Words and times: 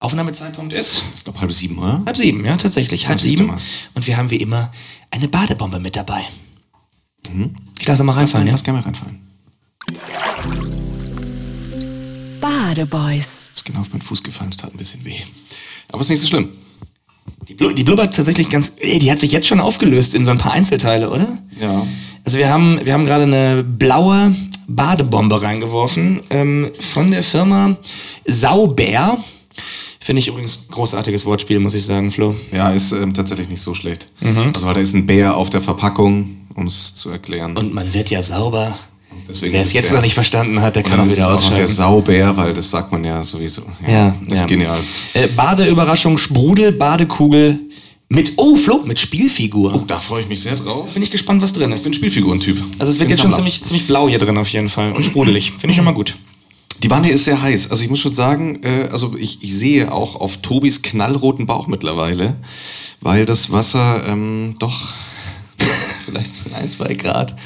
Aufnahmezeitpunkt 0.00 0.72
ist 0.72 1.04
Ich 1.18 1.24
glaube 1.24 1.40
halb 1.40 1.52
sieben, 1.52 1.78
oder? 1.78 2.02
halb 2.06 2.16
sieben, 2.16 2.44
ja, 2.44 2.56
tatsächlich, 2.56 3.06
halb 3.06 3.18
du 3.18 3.24
sieben. 3.24 3.46
mal. 3.46 3.58
Und 3.94 4.06
wir 4.06 4.16
haben 4.16 4.30
wie 4.30 4.36
immer 4.36 4.72
eine 5.10 5.28
Badebombe 5.28 5.78
mit 5.78 5.94
dabei. 5.94 6.22
Ich 7.78 7.86
lasse 7.86 8.02
mal 8.02 8.14
reinfallen, 8.14 8.46
ja? 8.46 8.54
Lass 8.54 8.64
gerne 8.64 8.78
mal 8.80 8.84
reinfallen. 8.84 9.20
Badeboys. 12.40 13.50
Ist 13.54 13.64
genau 13.66 13.80
auf 13.80 13.90
meinen 13.92 14.00
Fuß 14.00 14.22
gefallen, 14.22 14.50
es 14.50 14.56
tat 14.56 14.72
ein 14.72 14.78
bisschen 14.78 15.04
weh. 15.04 15.16
Aber 15.92 16.00
ist 16.00 16.08
nicht 16.08 16.20
so 16.20 16.28
schlimm. 16.28 16.48
Die, 17.46 17.54
Blu 17.54 17.72
die 17.72 17.84
blubbert 17.84 18.14
tatsächlich 18.14 18.48
ganz. 18.48 18.72
Ey, 18.78 18.98
die 18.98 19.10
hat 19.10 19.20
sich 19.20 19.32
jetzt 19.32 19.46
schon 19.48 19.60
aufgelöst 19.60 20.14
in 20.14 20.24
so 20.24 20.30
ein 20.30 20.38
paar 20.38 20.52
Einzelteile, 20.52 21.10
oder? 21.10 21.38
Ja. 21.60 21.86
Also 22.24 22.38
wir 22.38 22.48
haben, 22.48 22.80
wir 22.84 22.94
haben 22.94 23.04
gerade 23.04 23.24
eine 23.24 23.62
blaue 23.64 24.34
Badebombe 24.66 25.42
reingeworfen 25.42 26.22
ähm, 26.30 26.70
von 26.78 27.10
der 27.10 27.22
Firma 27.22 27.76
Sauber. 28.26 29.18
Finde 30.10 30.18
ich 30.22 30.26
übrigens 30.26 30.66
großartiges 30.72 31.24
Wortspiel, 31.24 31.60
muss 31.60 31.72
ich 31.72 31.84
sagen, 31.84 32.10
Flo. 32.10 32.34
Ja, 32.52 32.72
ist 32.72 32.90
ähm, 32.90 33.14
tatsächlich 33.14 33.48
nicht 33.48 33.60
so 33.60 33.74
schlecht. 33.76 34.08
Also, 34.20 34.66
weil 34.66 34.74
da 34.74 34.80
ist 34.80 34.92
ein 34.92 35.06
Bär 35.06 35.36
auf 35.36 35.50
der 35.50 35.60
Verpackung, 35.60 36.30
um 36.56 36.66
es 36.66 36.96
zu 36.96 37.10
erklären. 37.10 37.56
Und 37.56 37.72
man 37.72 37.94
wird 37.94 38.10
ja 38.10 38.20
sauber. 38.20 38.76
deswegen 39.28 39.52
Wer 39.52 39.60
ist 39.60 39.68
es 39.68 39.72
jetzt 39.74 39.90
der- 39.90 39.98
noch 39.98 40.02
nicht 40.02 40.14
verstanden 40.14 40.60
hat, 40.62 40.74
der 40.74 40.82
kann 40.82 40.98
auch 40.98 41.04
wieder 41.04 41.26
auch 41.26 41.30
noch 41.30 41.40
der 41.40 41.48
ausschalten. 41.52 41.72
Saubär, 41.72 42.36
weil 42.36 42.52
das 42.54 42.68
sagt 42.72 42.90
man 42.90 43.04
ja 43.04 43.22
sowieso. 43.22 43.62
Ja, 43.88 44.16
das 44.26 44.38
ja. 44.38 44.44
ist 44.46 44.48
genial. 44.48 44.80
Äh, 45.14 45.28
Badeüberraschung, 45.28 46.18
Sprudel, 46.18 46.72
Badekugel 46.72 47.60
mit, 48.08 48.32
oh 48.36 48.56
Flo, 48.56 48.82
mit 48.84 48.98
Spielfigur. 48.98 49.72
Oh, 49.76 49.84
da 49.86 50.00
freue 50.00 50.22
ich 50.22 50.28
mich 50.28 50.40
sehr 50.40 50.56
drauf. 50.56 50.92
Bin 50.92 51.04
ich 51.04 51.12
gespannt, 51.12 51.40
was 51.40 51.52
drin 51.52 51.70
Ich 51.70 51.76
ist. 51.76 51.84
bin 51.84 51.94
Spielfigurentyp. 51.94 52.60
Also 52.80 52.90
es 52.90 52.98
wird 52.98 53.06
Bin 53.06 53.10
jetzt 53.10 53.20
schon 53.22 53.30
Sammler. 53.30 53.36
ziemlich, 53.48 53.62
ziemlich 53.62 53.86
blau 53.86 54.08
hier 54.08 54.18
drin 54.18 54.36
auf 54.38 54.48
jeden 54.48 54.68
Fall 54.70 54.90
und 54.90 55.04
sprudelig. 55.06 55.52
Finde 55.52 55.70
ich 55.70 55.76
schon 55.76 55.84
mal 55.84 55.94
gut. 55.94 56.16
Die 56.82 56.90
Wanne 56.90 57.10
ist 57.10 57.24
sehr 57.24 57.40
heiß. 57.40 57.70
Also 57.70 57.82
ich 57.82 57.90
muss 57.90 58.00
schon 58.00 58.14
sagen, 58.14 58.60
äh, 58.62 58.88
also 58.90 59.14
ich, 59.18 59.42
ich 59.42 59.54
sehe 59.54 59.92
auch 59.92 60.16
auf 60.16 60.38
Tobis 60.38 60.82
knallroten 60.82 61.46
Bauch 61.46 61.66
mittlerweile, 61.66 62.36
weil 63.00 63.26
das 63.26 63.52
Wasser 63.52 64.06
ähm, 64.06 64.56
doch 64.58 64.94
vielleicht 66.06 66.42
ein, 66.54 66.70
zwei 66.70 66.94
Grad 66.94 67.36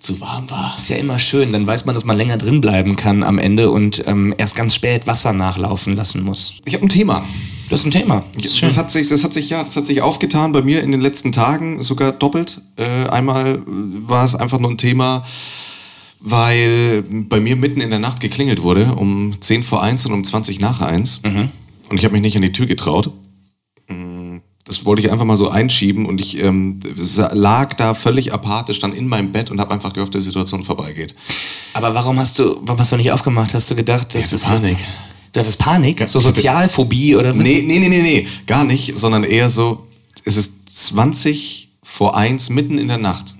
zu 0.00 0.20
warm 0.20 0.48
war. 0.48 0.74
Ist 0.76 0.88
ja 0.88 0.96
immer 0.96 1.18
schön, 1.18 1.52
dann 1.52 1.66
weiß 1.66 1.84
man, 1.84 1.94
dass 1.94 2.04
man 2.04 2.16
länger 2.16 2.36
drin 2.36 2.60
bleiben 2.60 2.96
kann 2.96 3.22
am 3.22 3.38
Ende 3.38 3.70
und 3.70 4.04
ähm, 4.06 4.34
erst 4.38 4.56
ganz 4.56 4.74
spät 4.74 5.06
Wasser 5.06 5.32
nachlaufen 5.32 5.94
lassen 5.94 6.22
muss. 6.22 6.54
Ich 6.64 6.74
habe 6.74 6.86
ein 6.86 6.88
Thema. 6.88 7.24
Das 7.68 7.80
ist 7.80 7.86
ein 7.86 7.90
Thema. 7.90 8.24
Das 8.34 8.46
ist 8.46 8.58
schön. 8.58 8.68
Das 8.68 8.78
hat 8.78 8.90
sich, 8.90 9.08
das 9.08 9.24
hat 9.24 9.34
sich 9.34 9.50
ja, 9.50 9.62
das 9.62 9.76
hat 9.76 9.84
sich 9.84 10.00
aufgetan 10.00 10.52
bei 10.52 10.62
mir 10.62 10.82
in 10.82 10.92
den 10.92 11.00
letzten 11.00 11.32
Tagen 11.32 11.82
sogar 11.82 12.12
doppelt. 12.12 12.62
Äh, 12.76 13.08
einmal 13.08 13.56
äh, 13.56 13.60
war 13.66 14.24
es 14.24 14.34
einfach 14.34 14.58
nur 14.58 14.70
ein 14.70 14.78
Thema, 14.78 15.24
weil 16.20 17.02
bei 17.08 17.40
mir 17.40 17.56
mitten 17.56 17.80
in 17.80 17.90
der 17.90 17.98
Nacht 17.98 18.20
geklingelt 18.20 18.62
wurde 18.62 18.94
um 18.94 19.40
10 19.40 19.62
vor 19.62 19.82
1 19.82 20.06
und 20.06 20.12
um 20.12 20.24
20 20.24 20.60
nach 20.60 20.80
1 20.80 21.20
Mhm. 21.24 21.50
und 21.90 21.96
ich 21.98 22.04
habe 22.04 22.12
mich 22.12 22.22
nicht 22.22 22.36
an 22.36 22.42
die 22.42 22.52
Tür 22.52 22.66
getraut. 22.66 23.10
Mm, 23.88 24.38
Das 24.64 24.84
wollte 24.84 25.00
ich 25.00 25.10
einfach 25.10 25.24
mal 25.24 25.38
so 25.38 25.48
einschieben 25.48 26.04
und 26.04 26.20
ich 26.20 26.38
ähm, 26.42 26.80
lag 27.32 27.72
da 27.74 27.94
völlig 27.94 28.34
apathisch 28.34 28.78
dann 28.80 28.92
in 28.92 29.08
meinem 29.08 29.32
Bett 29.32 29.50
und 29.50 29.60
habe 29.60 29.72
einfach 29.72 29.94
gehofft, 29.94 30.14
dass 30.14 30.22
die 30.24 30.28
Situation 30.28 30.62
vorbeigeht. 30.62 31.14
Aber 31.72 31.94
warum 31.94 32.18
hast 32.18 32.38
du, 32.38 32.58
warum 32.62 32.78
hast 32.78 32.92
du 32.92 32.96
nicht 32.98 33.10
aufgemacht? 33.10 33.54
Hast 33.54 33.70
du 33.70 33.74
gedacht, 33.74 34.14
das 34.14 34.30
ist 34.32 34.44
Panik. 34.46 34.72
Jetzt, 34.72 34.80
du 35.32 35.40
hattest 35.40 35.58
Panik? 35.58 36.04
So 36.06 36.18
Sozialphobie 36.20 37.16
oder 37.16 37.30
was? 37.30 37.42
Nee, 37.42 37.62
nee, 37.66 37.78
nee, 37.78 37.88
nee, 37.88 38.02
nee, 38.02 38.26
gar 38.46 38.64
nicht, 38.64 38.98
sondern 38.98 39.24
eher 39.24 39.48
so, 39.48 39.86
es 40.24 40.36
ist 40.36 40.68
20 40.86 41.67
vor 41.90 42.14
eins 42.14 42.50
mitten 42.50 42.76
in 42.76 42.86
der 42.86 42.98
Nacht. 42.98 43.34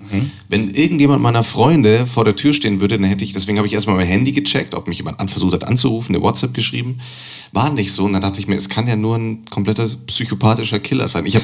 Wenn 0.49 0.71
irgendjemand 0.71 1.21
meiner 1.21 1.43
Freunde 1.43 2.07
vor 2.07 2.25
der 2.25 2.35
Tür 2.35 2.51
stehen 2.51 2.81
würde, 2.81 2.97
dann 2.97 3.07
hätte 3.07 3.23
ich, 3.23 3.31
deswegen 3.31 3.59
habe 3.59 3.67
ich 3.67 3.73
erstmal 3.73 3.95
mein 3.95 4.07
Handy 4.07 4.31
gecheckt, 4.31 4.73
ob 4.73 4.87
mich 4.87 4.97
jemand 4.97 5.19
an 5.19 5.29
versucht 5.29 5.53
hat 5.53 5.67
anzurufen, 5.67 6.15
eine 6.15 6.23
WhatsApp 6.23 6.55
geschrieben. 6.55 6.97
War 7.53 7.71
nicht 7.71 7.91
so. 7.91 8.05
Und 8.05 8.13
dann 8.13 8.23
dachte 8.23 8.39
ich 8.39 8.47
mir, 8.47 8.55
es 8.55 8.67
kann 8.67 8.87
ja 8.87 8.95
nur 8.95 9.17
ein 9.17 9.45
kompletter 9.45 9.87
psychopathischer 10.07 10.79
Killer 10.79 11.07
sein. 11.07 11.27
Ich, 11.27 11.35
hab, 11.35 11.43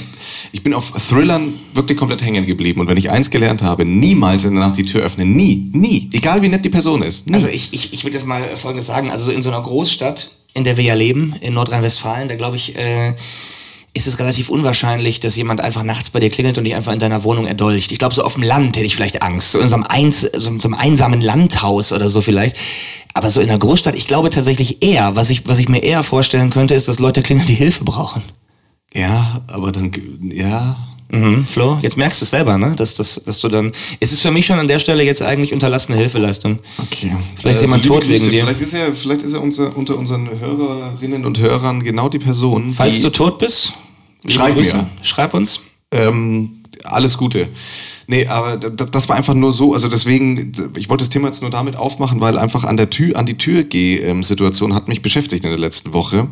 ich 0.52 0.64
bin 0.64 0.74
auf 0.74 0.94
Thrillern 0.94 1.54
wirklich 1.76 1.96
komplett 1.98 2.24
hängen 2.24 2.48
geblieben. 2.48 2.82
Und 2.82 2.88
wenn 2.88 2.98
ich 2.98 3.12
eins 3.12 3.30
gelernt 3.30 3.62
habe, 3.62 3.86
niemals 3.86 4.44
in 4.44 4.56
der 4.56 4.66
Nacht 4.66 4.78
die 4.78 4.86
Tür 4.86 5.04
öffnen. 5.04 5.36
Nie, 5.36 5.70
nie. 5.74 6.10
Egal 6.12 6.42
wie 6.42 6.50
nett 6.50 6.66
die 6.66 6.70
Person 6.70 7.04
ist. 7.04 7.28
Nie. 7.28 7.36
Also 7.36 7.48
ich, 7.48 7.72
ich, 7.72 7.94
ich 7.94 8.04
würde 8.04 8.18
jetzt 8.18 8.26
mal 8.26 8.42
Folgendes 8.58 8.88
sagen. 8.88 9.12
Also 9.12 9.32
in 9.32 9.44
so 9.44 9.52
einer 9.52 9.62
Großstadt, 9.62 10.32
in 10.56 10.64
der 10.64 10.76
wir 10.76 10.84
ja 10.84 10.96
leben, 10.96 11.36
in 11.40 11.54
Nordrhein-Westfalen, 11.54 12.30
da 12.30 12.36
glaube 12.36 12.56
ich, 12.56 12.76
äh, 12.76 13.14
ist 13.96 14.08
es 14.08 14.20
relativ 14.20 14.50
unwahrscheinlich, 14.50 15.22
dass 15.22 15.36
jemand 15.38 15.62
einfach 15.62 15.84
nachts 15.84 16.10
bei 16.10 16.20
dir 16.20 16.30
klingelt 16.30 16.58
und 16.58 16.66
dich 16.66 16.76
einfach 16.76 16.92
in 16.92 17.00
deiner 17.00 17.24
Wohnung 17.24 17.48
erdolcht. 17.48 17.94
Ich 17.94 17.98
glaube, 17.98 18.14
so 18.14 18.24
auf 18.24 18.34
dem 18.34 18.44
Land 18.44 18.76
hätte 18.76 18.86
ich 18.86 18.96
vielleicht 18.96 19.22
Angst. 19.22 19.52
So 19.52 19.60
in 19.60 19.70
so 19.70 19.76
einem, 19.76 19.86
Eins, 19.86 20.22
so, 20.22 20.60
so 20.60 20.68
einem 20.68 20.74
einsamen 20.74 21.22
Landhaus 21.22 21.94
oder 21.94 22.10
so 22.10 22.22
vielleicht. 22.22 22.58
Aber 23.14 23.30
so 23.30 23.40
in 23.40 23.50
einer 23.50 23.58
Großstadt, 23.58 23.96
ich 23.96 24.06
glaube 24.06 24.30
tatsächlich 24.30 24.84
eher, 24.84 25.16
was 25.16 25.30
ich, 25.30 25.48
was 25.48 25.60
ich 25.60 25.70
mir 25.70 25.82
eher 25.82 26.04
vorstellen 26.04 26.50
könnte, 26.50 26.74
ist, 26.76 26.90
dass 26.90 27.00
Leute 27.00 27.24
klingeln, 27.24 27.48
die 27.48 27.56
Hilfe 27.56 27.86
brauchen. 27.86 28.22
ja, 28.94 29.42
aber 29.48 29.72
dann, 29.72 29.92
ja, 30.22 30.76
Mhm, 31.10 31.46
Flo, 31.46 31.78
jetzt 31.84 31.98
merkst 31.98 32.20
du 32.20 32.26
es 32.26 32.32
selber, 32.32 32.58
ne? 32.58 32.74
Dass, 32.76 32.96
dass, 32.96 33.22
dass 33.24 33.40
du 33.40 33.48
dann. 33.48 33.72
Es 34.00 34.12
ist 34.12 34.22
für 34.22 34.32
mich 34.32 34.46
schon 34.48 34.58
an 34.58 34.68
der 34.68 34.80
Stelle 34.80 35.04
jetzt 35.04 35.22
eigentlich 35.22 35.54
unterlassene 35.54 35.98
Hilfeleistung. 35.98 36.58
Okay. 36.80 37.16
Vielleicht 37.38 37.58
ist 37.58 37.62
jemand 37.62 37.84
liebe 37.84 37.96
tot 37.96 38.08
wegen 38.08 38.30
dir. 38.30 38.44
Vielleicht 38.44 38.62
ist 38.62 38.74
er, 38.74 38.94
vielleicht 38.94 39.22
ist 39.22 39.34
er 39.34 39.42
unser, 39.42 39.78
unter 39.78 39.98
unseren 39.98 40.28
Hörerinnen 40.40 41.24
und 41.26 41.40
Hörern 41.40 41.84
genau 41.84 42.10
die 42.10 42.18
Person. 42.18 42.72
Falls 42.72 42.96
die, 42.96 43.02
du 43.04 43.12
tot 43.12 43.38
bist, 43.38 43.74
Schreib 44.28 44.56
mir. 44.56 44.90
Schreib 45.02 45.34
uns. 45.34 45.62
ähm, 45.92 46.52
alles 46.84 47.18
Gute. 47.18 47.50
Nee, 48.08 48.28
aber 48.28 48.58
das 48.58 49.10
war 49.10 49.16
einfach 49.16 49.34
nur 49.34 49.52
so, 49.52 49.74
also 49.74 49.88
deswegen, 49.88 50.52
ich 50.78 50.90
wollte 50.90 51.04
das 51.04 51.10
Thema 51.10 51.28
jetzt 51.28 51.42
nur 51.42 51.50
damit 51.50 51.76
aufmachen, 51.76 52.22
weil 52.22 52.38
einfach 52.38 52.64
an 52.64 52.78
der 52.78 52.92
Tür, 52.92 53.18
an 53.18 53.26
die 53.26 53.38
Tür 53.38 53.64
geh 53.64 53.98
ähm, 53.98 54.22
Situation 54.22 54.76
hat 54.76 54.88
mich 54.88 55.02
beschäftigt 55.02 55.44
in 55.44 55.50
der 55.50 55.60
letzten 55.60 55.94
Woche. 55.94 56.28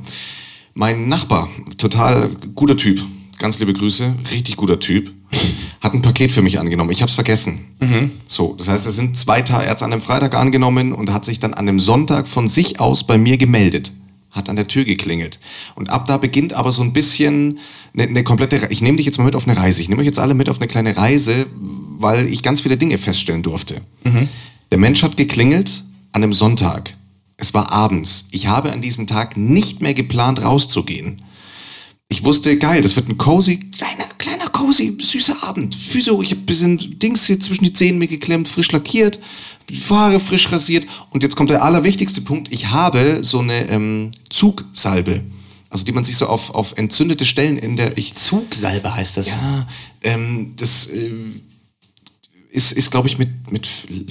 Mein 0.76 1.08
Nachbar, 1.08 1.50
total 1.78 2.30
guter 2.54 2.78
Typ, 2.78 3.02
ganz 3.40 3.60
liebe 3.60 3.74
Grüße, 3.74 4.14
richtig 4.32 4.56
guter 4.56 4.80
Typ, 4.80 5.12
hat 5.82 5.94
ein 5.96 6.04
Paket 6.04 6.32
für 6.32 6.44
mich 6.44 6.60
angenommen. 6.60 6.92
Ich 6.92 7.02
habe 7.02 7.10
es 7.10 7.16
vergessen. 7.16 7.66
So, 8.28 8.54
das 8.58 8.68
heißt, 8.68 8.86
es 8.86 8.96
sind 8.96 9.18
zwei 9.18 9.42
Tage, 9.42 9.66
er 9.66 9.72
hat 9.72 9.78
es 9.78 9.84
an 9.84 9.92
einem 9.92 10.02
Freitag 10.02 10.36
angenommen 10.36 10.94
und 10.94 11.12
hat 11.12 11.26
sich 11.26 11.40
dann 11.40 11.56
an 11.56 11.68
einem 11.68 11.80
Sonntag 11.80 12.28
von 12.28 12.48
sich 12.48 12.80
aus 12.80 13.06
bei 13.06 13.18
mir 13.18 13.38
gemeldet. 13.38 13.92
Hat 14.34 14.50
an 14.50 14.58
der 14.58 14.68
Tür 14.68 14.84
geklingelt. 14.84 15.40
Und 15.76 15.90
ab 15.90 16.06
da 16.08 16.18
beginnt 16.18 16.54
aber 16.54 16.72
so 16.72 16.82
ein 16.82 16.92
bisschen 16.92 17.60
eine, 17.94 18.04
eine 18.04 18.24
komplette, 18.24 18.64
Re- 18.64 18.68
ich 18.72 18.82
nehme 18.82 18.98
dich 18.98 19.06
jetzt 19.06 19.18
mal 19.18 19.24
mit 19.24 19.36
auf 19.36 19.48
eine 19.48 19.56
Reise. 19.56 19.82
Ich 19.82 19.90
nehme 19.90 20.02
euch 20.02 20.08
jetzt 20.08 20.20
alle 20.20 20.34
mit 20.34 20.50
auf 20.50 20.58
eine 20.58 20.68
kleine 20.68 20.98
Reise, 20.98 21.46
weil 21.56 22.28
ich 22.28 22.44
ganz 22.44 22.60
viele 22.62 22.76
Dinge 22.76 22.98
feststellen 22.98 23.44
durfte. 23.44 23.82
Der 24.72 24.78
Mensch 24.78 25.04
hat 25.04 25.16
geklingelt 25.18 25.84
an 26.12 26.24
einem 26.24 26.34
Sonntag. 26.34 26.96
Es 27.38 27.54
war 27.54 27.72
abends. 27.72 28.26
Ich 28.32 28.48
habe 28.48 28.72
an 28.72 28.82
diesem 28.82 29.08
Tag 29.08 29.38
nicht 29.38 29.82
mehr 29.82 29.94
geplant, 29.94 30.42
rauszugehen. 30.44 31.22
Ich 32.10 32.24
wusste, 32.24 32.58
geil, 32.58 32.82
das 32.82 32.96
wird 32.96 33.10
ein 33.10 33.18
cozy, 33.18 33.58
kleiner, 33.58 34.06
kleiner, 34.20 34.48
cozy, 34.50 34.96
süßer 35.00 35.44
Abend. 35.44 35.74
Physio, 35.74 36.22
ich 36.22 36.32
habe 36.32 36.42
ein 36.42 36.46
bisschen 36.46 37.00
Dings 37.00 37.26
hier 37.26 37.40
zwischen 37.40 37.64
die 37.64 37.74
Zähne 37.74 37.98
mir 37.98 38.08
geklemmt, 38.08 38.48
frisch 38.48 38.72
lackiert, 38.72 39.20
die 39.70 39.80
Haare 39.90 40.20
frisch 40.20 40.52
rasiert. 40.52 40.86
Und 41.10 41.24
jetzt 41.24 41.36
kommt 41.36 41.50
der 41.50 41.64
allerwichtigste 41.64 42.22
Punkt. 42.22 42.52
Ich 42.52 42.68
habe 42.68 43.24
so 43.24 43.40
eine 43.40 43.70
ähm, 43.70 44.12
Zugsalbe. 44.30 45.24
Also 45.70 45.86
die 45.86 45.92
man 45.92 46.04
sich 46.04 46.18
so 46.18 46.28
auf, 46.28 46.54
auf 46.54 46.78
entzündete 46.78 47.26
Stellen 47.26 47.58
in 47.58 47.78
der... 47.78 47.98
Ich, 47.98 48.14
Zugsalbe 48.14 48.94
heißt 48.94 49.18
das. 49.18 49.30
ja, 49.30 49.68
ähm, 50.04 50.54
das 50.58 50.86
äh, 50.88 51.12
ist, 52.52 52.74
ist 52.74 52.92
glaube 52.92 53.08
ich, 53.08 53.18
mit, 53.18 53.52
mit, 53.52 53.68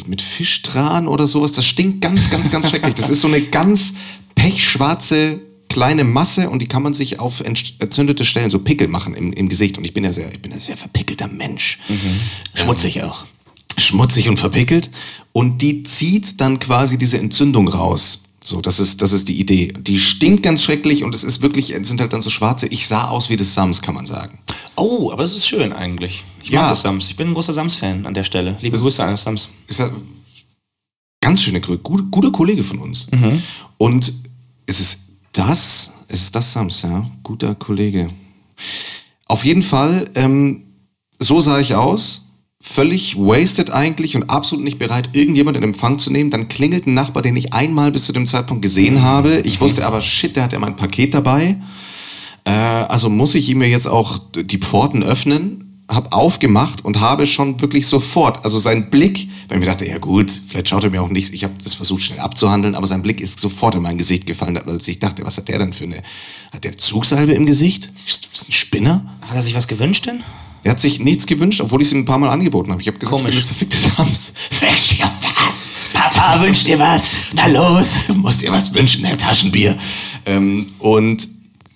mit 0.09 0.21
Fischtran 0.23 1.07
oder 1.07 1.29
sowas. 1.29 1.53
Das 1.53 1.65
stinkt 1.65 2.01
ganz, 2.01 2.31
ganz, 2.31 2.51
ganz 2.51 2.71
schrecklich. 2.71 2.97
Das 2.97 3.09
ist 3.09 3.21
so 3.21 3.29
eine 3.29 3.41
ganz 3.51 3.95
pechschwarze 4.35 5.41
kleine 5.69 6.05
Masse 6.05 6.51
und 6.51 6.61
die 6.61 6.67
kann 6.67 6.83
man 6.83 6.93
sich 6.93 7.19
auf 7.21 7.41
ent- 7.41 7.77
entzündete 7.79 8.25
Stellen, 8.25 8.51
so 8.51 8.59
Pickel 8.59 8.89
machen 8.89 9.15
im, 9.15 9.33
im 9.33 9.49
Gesicht. 9.49 9.79
Und 9.79 9.85
ich 9.85 9.95
bin 9.95 10.05
ja 10.05 10.13
sehr, 10.13 10.31
ich 10.33 10.43
bin 10.43 10.53
ein 10.53 10.59
sehr 10.61 10.77
verpickelter 10.77 11.29
Mensch. 11.29 11.79
Schmutzig 12.55 13.03
auch. 13.05 13.25
Schmutzig 13.79 14.29
und 14.29 14.39
verpickelt. 14.39 14.91
Und 15.33 15.63
die 15.63 15.83
zieht 15.83 16.41
dann 16.41 16.59
quasi 16.59 16.99
diese 16.99 17.19
Entzündung 17.19 17.69
raus. 17.69 18.21
So, 18.45 18.61
das 18.61 18.81
ist, 18.81 19.01
das 19.03 19.13
ist 19.13 19.29
die 19.29 19.39
Idee. 19.41 19.73
Die 19.79 19.99
stinkt 20.01 20.43
ganz 20.43 20.63
schrecklich 20.65 21.05
und 21.05 21.15
es 21.15 21.23
ist 21.25 21.43
wirklich, 21.43 21.71
es 21.75 21.87
sind 21.89 22.01
halt 22.01 22.13
dann 22.13 22.21
so 22.21 22.29
schwarze. 22.31 22.67
Ich 22.67 22.87
sah 22.89 23.09
aus 23.09 23.29
wie 23.31 23.37
das 23.37 23.55
Sams, 23.55 23.81
kann 23.83 23.95
man 23.95 24.05
sagen. 24.05 24.39
Oh, 24.77 25.11
aber 25.13 25.23
das 25.23 25.35
ist 25.35 25.47
schön 25.47 25.73
eigentlich. 25.73 26.25
Ich 26.43 26.51
Ja. 26.51 26.63
mag 26.63 26.71
das 26.71 26.83
Sams. 26.83 27.09
Ich 27.09 27.17
bin 27.17 27.29
ein 27.29 27.35
großer 27.35 27.53
Sams-Fan 27.53 28.05
an 28.05 28.15
der 28.15 28.25
Stelle. 28.25 28.57
Liebe 28.61 28.77
Grüße 28.79 29.03
an 29.03 29.11
das 29.13 29.23
Sams. 29.23 29.49
ist 29.69 29.79
ja 29.79 29.91
ganz 31.21 31.43
schöne 31.43 31.61
Größe, 31.61 31.79
gut, 31.83 32.11
guter 32.11 32.33
Kollege 32.33 32.65
von 32.65 32.79
uns. 32.81 33.07
Und 33.79 34.13
es 34.67 34.81
ist 34.81 35.01
das, 35.33 35.93
es 36.09 36.23
ist 36.25 36.35
das 36.35 36.53
Sams, 36.53 36.83
ja, 36.83 37.09
guter 37.23 37.55
Kollege. 37.55 38.11
Auf 39.27 39.45
jeden 39.45 39.63
Fall, 39.63 40.09
ähm, 40.17 40.65
so 41.19 41.41
sah 41.41 41.61
ich 41.61 41.75
aus, 41.77 42.22
völlig 42.65 43.17
wasted 43.17 43.71
eigentlich 43.71 44.15
und 44.15 44.31
absolut 44.31 44.65
nicht 44.65 44.79
bereit, 44.79 45.11
irgendjemand 45.15 45.57
in 45.57 45.65
Empfang 45.65 45.99
zu 45.99 46.13
nehmen. 46.13 46.31
Dann 46.31 46.49
klingelt 46.49 46.87
ein 46.87 46.95
Nachbar, 46.95 47.21
den 47.21 47.37
ich 47.37 47.53
einmal 47.53 47.91
bis 47.91 48.07
zu 48.07 48.13
dem 48.13 48.25
Zeitpunkt 48.25 48.63
gesehen 48.63 49.03
habe. 49.03 49.41
Ich 49.41 49.61
wusste 49.61 49.85
aber, 49.85 50.01
shit, 50.01 50.37
der 50.37 50.45
hat 50.45 50.53
ja 50.53 50.61
mein 50.61 50.77
Paket 50.77 51.13
dabei. 51.13 51.61
Äh, 52.45 52.51
also 52.51 53.09
muss 53.09 53.35
ich 53.35 53.49
ihm 53.49 53.63
ja 53.63 53.69
jetzt 53.69 53.89
auch 53.89 54.21
die 54.35 54.59
Pforten 54.59 55.03
öffnen. 55.03 55.69
habe 55.89 56.13
aufgemacht 56.13 56.85
und 56.85 57.01
habe 57.01 57.27
schon 57.27 57.61
wirklich 57.61 57.87
sofort, 57.87 58.45
also 58.45 58.59
sein 58.59 58.89
Blick, 58.89 59.29
weil 59.49 59.59
ich 59.59 59.65
mir 59.65 59.71
dachte, 59.71 59.87
ja 59.87 59.99
gut, 59.99 60.31
vielleicht 60.47 60.69
schaut 60.69 60.85
er 60.85 60.91
mir 60.91 61.03
auch 61.03 61.11
nichts, 61.11 61.31
ich 61.31 61.45
habe 61.45 61.55
das 61.63 61.75
versucht 61.75 62.03
schnell 62.03 62.21
abzuhandeln, 62.21 62.77
aber 62.77 62.87
sein 62.87 63.03
Blick 63.03 63.21
ist 63.21 63.41
sofort 63.41 63.75
in 63.75 63.83
mein 63.83 63.99
Gesicht 63.99 64.25
gefallen, 64.25 64.59
weil 64.65 64.79
ich 64.87 65.01
dachte, 65.01 65.27
was 65.27 65.37
hat 65.37 65.49
der 65.49 65.59
denn 65.59 65.75
für 65.75 65.85
eine, 65.85 66.01
hat 66.53 66.65
der 66.65 66.79
Zugsalbe 66.79 67.33
im 67.33 67.45
Gesicht? 67.45 67.93
Ist 68.07 68.29
das 68.33 68.49
ein 68.49 68.53
Spinner? 68.53 69.05
Hat 69.23 69.35
er 69.35 69.43
sich 69.43 69.55
was 69.55 69.69
gewünscht 69.69 70.07
denn? 70.07 70.23
Er 70.65 70.73
hat 70.73 70.81
sich 70.81 71.01
nichts 71.01 71.27
gewünscht, 71.27 71.61
obwohl 71.61 71.83
ich 71.83 71.89
es 71.89 71.93
ihm 71.93 72.01
ein 72.01 72.05
paar 72.05 72.19
Mal 72.19 72.31
angeboten 72.31 72.71
habe. 72.71 72.81
Ich 72.81 72.87
habe 72.87 72.99
gesagt, 72.99 73.17
Komisch. 73.17 73.37
ich 73.37 73.47
bin 73.47 73.69
das 73.69 73.77
verfickte 73.77 73.77
Sams. 73.77 74.33
Wünsch 74.61 74.97
dir 74.97 75.11
was? 75.49 75.71
Papa 75.93 76.41
wünscht 76.41 76.67
dir 76.67 76.79
was. 76.79 77.27
Na 77.35 77.47
los. 77.47 78.07
Du 78.07 78.15
musst 78.15 78.43
dir 78.43 78.53
was 78.53 78.73
wünschen, 78.73 79.05
Herr 79.05 79.19
Taschenbier. 79.19 79.77
Ähm, 80.27 80.67
und 80.79 81.29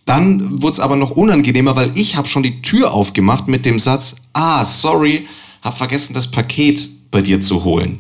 dann 0.05 0.63
wurde 0.63 0.75
es 0.75 0.81
aber 0.81 0.95
noch 0.95 1.11
unangenehmer, 1.11 1.75
weil 1.75 1.97
ich 1.99 2.17
habe 2.17 2.29
schon 2.29 2.45
die 2.45 2.63
Tür 2.63 2.93
aufgemacht 2.93 3.49
mit 3.49 3.67
dem 3.67 3.79
Satz, 3.79 4.15
ah, 4.33 4.65
sorry, 4.65 5.27
hab 5.63 5.77
vergessen, 5.77 6.15
das 6.15 6.31
Paket 6.31 6.89
bei 7.11 7.23
dir 7.23 7.41
zu 7.41 7.65
holen. 7.65 7.99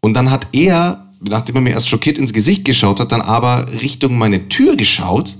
Und 0.00 0.14
dann 0.14 0.30
hat 0.30 0.46
er, 0.52 1.08
nachdem 1.20 1.56
er 1.56 1.62
mir 1.62 1.70
erst 1.70 1.88
schockiert 1.88 2.16
ins 2.16 2.32
Gesicht 2.32 2.64
geschaut 2.64 3.00
hat, 3.00 3.10
dann 3.10 3.22
aber 3.22 3.66
Richtung 3.82 4.18
meine 4.18 4.48
Tür 4.48 4.76
geschaut 4.76 5.36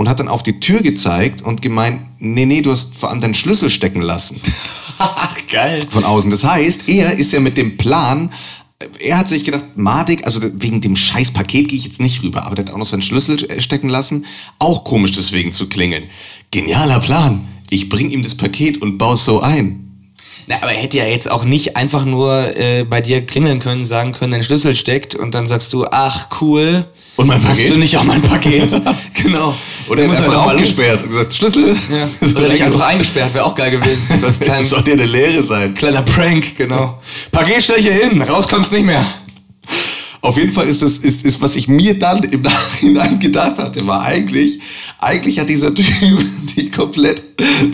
und 0.00 0.08
hat 0.08 0.18
dann 0.18 0.28
auf 0.28 0.42
die 0.42 0.60
Tür 0.60 0.80
gezeigt 0.80 1.42
und 1.42 1.60
gemeint, 1.60 2.00
nee, 2.18 2.46
nee, 2.46 2.62
du 2.62 2.70
hast 2.70 2.96
vor 2.96 3.10
allem 3.10 3.20
deinen 3.20 3.34
Schlüssel 3.34 3.68
stecken 3.68 4.00
lassen 4.00 4.40
Ach, 4.96 5.36
geil. 5.50 5.84
von 5.90 6.04
außen. 6.04 6.30
Das 6.30 6.42
heißt, 6.42 6.88
er 6.88 7.18
ist 7.18 7.34
ja 7.34 7.40
mit 7.40 7.58
dem 7.58 7.76
Plan, 7.76 8.32
er 8.98 9.18
hat 9.18 9.28
sich 9.28 9.44
gedacht, 9.44 9.76
madig, 9.76 10.24
also 10.24 10.40
wegen 10.54 10.80
dem 10.80 10.96
scheiß 10.96 11.32
Paket 11.32 11.68
gehe 11.68 11.76
ich 11.76 11.84
jetzt 11.84 12.00
nicht 12.00 12.22
rüber, 12.22 12.46
aber 12.46 12.54
der 12.54 12.64
hat 12.64 12.72
auch 12.72 12.78
noch 12.78 12.86
seinen 12.86 13.02
Schlüssel 13.02 13.60
stecken 13.60 13.90
lassen. 13.90 14.24
Auch 14.58 14.84
komisch 14.84 15.12
deswegen 15.12 15.52
zu 15.52 15.68
klingeln. 15.68 16.04
Genialer 16.50 17.00
Plan. 17.00 17.46
Ich 17.68 17.90
bring 17.90 18.08
ihm 18.08 18.22
das 18.22 18.34
Paket 18.34 18.80
und 18.80 18.96
baue 18.96 19.16
es 19.16 19.26
so 19.26 19.40
ein. 19.40 20.08
Na, 20.46 20.62
aber 20.62 20.72
er 20.72 20.80
hätte 20.80 20.96
ja 20.96 21.04
jetzt 21.04 21.30
auch 21.30 21.44
nicht 21.44 21.76
einfach 21.76 22.06
nur 22.06 22.56
äh, 22.56 22.84
bei 22.84 23.02
dir 23.02 23.26
klingeln 23.26 23.58
können, 23.58 23.84
sagen 23.84 24.12
können, 24.12 24.32
dein 24.32 24.44
Schlüssel 24.44 24.74
steckt 24.74 25.14
und 25.14 25.34
dann 25.34 25.46
sagst 25.46 25.74
du, 25.74 25.84
ach 25.84 26.28
cool. 26.40 26.86
Und 27.16 27.26
mein 27.26 27.42
Hast 27.42 27.56
Paket? 27.58 27.70
du 27.70 27.76
nicht 27.78 27.96
auch 27.96 28.04
mein 28.04 28.22
Paket? 28.22 28.70
genau. 29.22 29.54
Oder 29.88 30.02
er 30.02 30.08
muss 30.08 30.18
halt 30.18 30.28
einfach 30.28 30.44
los. 30.44 30.52
aufgesperrt 30.54 31.02
und 31.02 31.08
gesagt, 31.10 31.34
Schlüssel. 31.34 31.76
Ja. 31.90 32.28
Oder 32.36 32.48
dich 32.48 32.62
einfach 32.62 32.80
eingesperrt, 32.80 33.34
wäre 33.34 33.44
auch 33.44 33.54
geil 33.54 33.72
gewesen. 33.72 34.18
Das 34.20 34.40
klein, 34.40 34.60
Das 34.60 34.70
soll 34.70 34.82
ja 34.86 34.92
eine 34.94 35.04
Lehre 35.04 35.42
sein. 35.42 35.74
kleiner 35.74 36.02
Prank, 36.02 36.56
genau. 36.56 36.98
Paket 37.30 37.62
stell 37.62 37.78
ich 37.78 37.86
hier 37.86 37.94
hin, 38.08 38.22
raus 38.22 38.48
kommst 38.48 38.72
nicht 38.72 38.84
mehr. 38.86 39.04
Auf 40.22 40.36
jeden 40.36 40.52
Fall 40.52 40.68
ist 40.68 40.82
das, 40.82 40.98
ist, 40.98 41.24
ist, 41.24 41.40
was 41.40 41.56
ich 41.56 41.66
mir 41.66 41.98
dann 41.98 42.22
im 42.24 42.42
Nachhinein 42.42 43.18
gedacht 43.20 43.58
hatte, 43.58 43.86
war 43.86 44.02
eigentlich, 44.02 44.60
eigentlich 44.98 45.38
hat 45.38 45.48
dieser 45.48 45.74
Typ 45.74 45.88
die 46.56 46.70
komplett, 46.70 47.22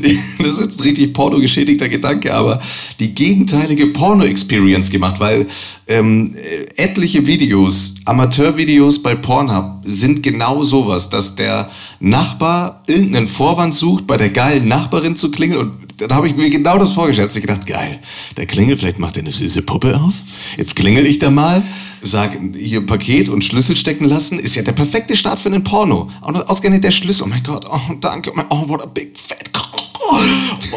die, 0.05 0.19
das 0.39 0.55
ist 0.55 0.61
jetzt 0.61 0.81
ein 0.81 0.83
richtig 0.85 1.13
pornogeschädigter 1.13 1.89
Gedanke, 1.89 2.33
aber 2.35 2.61
die 3.01 3.15
gegenteilige 3.15 3.87
Porno-Experience 3.87 4.91
gemacht, 4.91 5.19
weil 5.19 5.47
ähm, 5.89 6.37
äh, 6.37 6.83
etliche 6.83 7.27
Videos, 7.27 7.95
Amateurvideos 8.05 9.03
bei 9.03 9.17
Pornhub 9.17 9.81
sind 9.83 10.23
genau 10.23 10.63
sowas, 10.63 11.11
dass 11.11 11.35
der 11.35 11.69
Nachbar 11.99 12.85
irgendeinen 12.87 13.27
Vorwand 13.27 13.75
sucht, 13.75 14.07
bei 14.07 14.17
der 14.17 14.31
geilen 14.31 14.69
Nachbarin 14.69 15.17
zu 15.17 15.33
klingeln 15.33 15.61
und 15.61 15.87
dann 15.99 16.13
habe 16.13 16.29
ich 16.29 16.37
mir 16.37 16.51
genau 16.51 16.79
das 16.79 16.93
vorgestellt. 16.93 17.35
Ich 17.35 17.43
gedacht, 17.43 17.67
geil, 17.67 17.99
der 18.37 18.47
klingelt, 18.47 18.79
vielleicht 18.81 18.99
macht 18.99 19.17
er 19.17 19.23
eine 19.23 19.33
süße 19.33 19.63
Puppe 19.63 19.99
auf. 19.99 20.15
Jetzt 20.57 20.77
klingel 20.77 21.07
ich 21.07 21.19
da 21.19 21.31
mal, 21.31 21.63
sag 22.03 22.39
hier 22.57 22.85
Paket 22.85 23.29
und 23.29 23.45
Schlüssel 23.45 23.77
stecken 23.77 24.05
lassen. 24.05 24.39
Ist 24.39 24.55
ja 24.55 24.63
der 24.63 24.73
perfekte 24.73 25.17
Start 25.17 25.41
für 25.41 25.49
einen 25.49 25.65
Porno. 25.65 26.11
Und 26.23 26.37
ausgerechnet 26.49 26.85
der 26.85 26.91
Schlüssel. 26.91 27.25
Oh 27.25 27.29
mein 27.29 27.43
Gott, 27.43 27.67
oh 27.71 27.95
danke, 28.01 28.33
oh 28.51 28.69
what 28.69 28.83
a 28.83 28.87
big 28.87 29.17
fat 29.19 29.53
cock. 29.53 29.83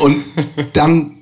Und 0.03 0.23
dann 0.73 1.19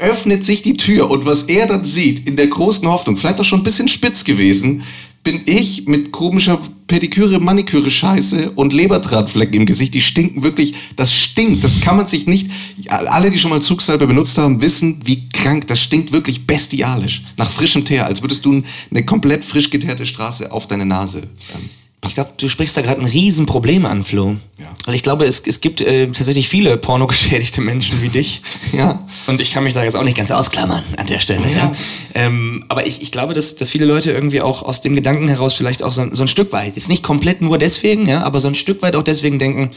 öffnet 0.00 0.44
sich 0.44 0.62
die 0.62 0.76
Tür 0.76 1.10
und 1.10 1.26
was 1.26 1.42
er 1.42 1.66
dann 1.66 1.84
sieht, 1.84 2.26
in 2.26 2.36
der 2.36 2.46
großen 2.46 2.88
Hoffnung, 2.88 3.16
vielleicht 3.16 3.40
auch 3.40 3.44
schon 3.44 3.60
ein 3.60 3.64
bisschen 3.64 3.88
spitz 3.88 4.24
gewesen, 4.24 4.82
bin 5.26 5.42
ich 5.44 5.88
mit 5.88 6.12
komischer 6.12 6.60
Pediküre, 6.86 7.40
Maniküre 7.40 7.90
Scheiße 7.90 8.52
und 8.52 8.72
Leberdrahtflecken 8.72 9.54
im 9.56 9.66
Gesicht. 9.66 9.92
Die 9.94 10.00
stinken 10.00 10.44
wirklich, 10.44 10.74
das 10.94 11.12
stinkt. 11.12 11.64
Das 11.64 11.80
kann 11.80 11.96
man 11.96 12.06
sich 12.06 12.28
nicht, 12.28 12.48
alle, 12.86 13.32
die 13.32 13.38
schon 13.38 13.50
mal 13.50 13.60
Zugsalbe 13.60 14.06
benutzt 14.06 14.38
haben, 14.38 14.62
wissen, 14.62 15.00
wie 15.04 15.28
krank, 15.30 15.66
das 15.66 15.80
stinkt 15.80 16.12
wirklich 16.12 16.46
bestialisch. 16.46 17.24
Nach 17.36 17.50
frischem 17.50 17.84
Teer, 17.84 18.06
als 18.06 18.22
würdest 18.22 18.44
du 18.44 18.62
eine 18.92 19.04
komplett 19.04 19.44
frisch 19.44 19.68
geteerte 19.68 20.06
Straße 20.06 20.52
auf 20.52 20.68
deine 20.68 20.86
Nase. 20.86 21.22
Ähm, 21.56 21.70
Ich 22.08 22.14
glaube, 22.14 22.30
du 22.36 22.48
sprichst 22.48 22.76
da 22.76 22.82
gerade 22.82 23.00
ein 23.00 23.06
Riesenproblem 23.06 23.86
an, 23.86 24.02
Flo. 24.04 24.36
Ja. 24.58 24.66
Weil 24.86 24.94
ich 24.94 25.02
glaube, 25.02 25.24
es, 25.24 25.40
es 25.46 25.60
gibt 25.60 25.80
äh, 25.80 26.06
tatsächlich 26.06 26.48
viele 26.48 26.76
pornogeschädigte 26.76 27.60
Menschen 27.60 28.00
wie 28.02 28.08
dich. 28.08 28.42
ja. 28.72 29.06
Und 29.26 29.40
ich 29.40 29.50
kann 29.52 29.64
mich 29.64 29.72
da 29.74 29.82
jetzt 29.84 29.96
auch 29.96 30.02
nicht 30.04 30.16
ganz 30.16 30.30
ausklammern 30.30 30.82
an 30.96 31.06
der 31.06 31.20
Stelle. 31.20 31.42
Ja. 31.54 31.72
Ähm, 32.14 32.64
aber 32.68 32.86
ich, 32.86 33.02
ich 33.02 33.12
glaube, 33.12 33.34
dass, 33.34 33.56
dass 33.56 33.70
viele 33.70 33.84
Leute 33.86 34.12
irgendwie 34.12 34.40
auch 34.40 34.62
aus 34.62 34.80
dem 34.80 34.94
Gedanken 34.94 35.28
heraus 35.28 35.54
vielleicht 35.54 35.82
auch 35.82 35.92
so, 35.92 36.06
so 36.14 36.22
ein 36.22 36.28
Stück 36.28 36.52
weit, 36.52 36.76
jetzt 36.76 36.88
nicht 36.88 37.02
komplett 37.02 37.40
nur 37.42 37.58
deswegen, 37.58 38.06
ja, 38.06 38.22
aber 38.22 38.40
so 38.40 38.48
ein 38.48 38.54
Stück 38.54 38.82
weit 38.82 38.96
auch 38.96 39.02
deswegen 39.02 39.38
denken, 39.38 39.70